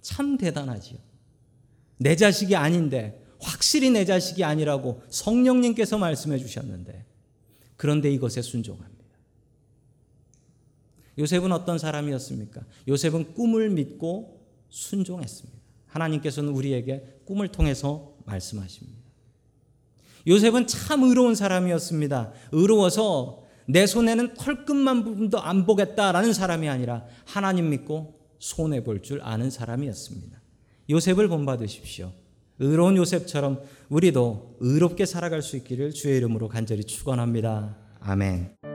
참 0.00 0.36
대단하지요. 0.36 0.98
내 1.96 2.16
자식이 2.16 2.54
아닌데 2.54 3.24
확실히 3.40 3.90
내 3.90 4.04
자식이 4.04 4.44
아니라고 4.44 5.02
성령님께서 5.08 5.96
말씀해 5.98 6.38
주셨는데 6.38 7.04
그런데 7.76 8.10
이것에 8.10 8.42
순종합니다. 8.42 8.93
요셉은 11.18 11.52
어떤 11.52 11.78
사람이었습니까? 11.78 12.62
요셉은 12.88 13.34
꿈을 13.34 13.70
믿고 13.70 14.40
순종했습니다. 14.68 15.58
하나님께서는 15.86 16.52
우리에게 16.52 17.20
꿈을 17.24 17.48
통해서 17.48 18.14
말씀하십니다. 18.24 18.98
요셉은 20.26 20.66
참 20.66 21.02
의로운 21.04 21.34
사람이었습니다. 21.34 22.32
의로워서 22.52 23.44
내 23.66 23.86
손에는 23.86 24.34
털끝만 24.34 25.04
부분도 25.04 25.40
안 25.40 25.64
보겠다라는 25.66 26.32
사람이 26.32 26.68
아니라 26.68 27.04
하나님 27.24 27.70
믿고 27.70 28.20
손해 28.38 28.82
볼 28.84 29.00
줄 29.02 29.20
아는 29.22 29.50
사람이었습니다. 29.50 30.40
요셉을 30.90 31.28
본받으십시오. 31.28 32.12
의로운 32.58 32.96
요셉처럼 32.96 33.62
우리도 33.88 34.56
의롭게 34.60 35.06
살아갈 35.06 35.42
수 35.42 35.56
있기를 35.56 35.92
주의 35.92 36.16
이름으로 36.18 36.48
간절히 36.48 36.84
축원합니다. 36.84 37.76
아멘. 38.00 38.73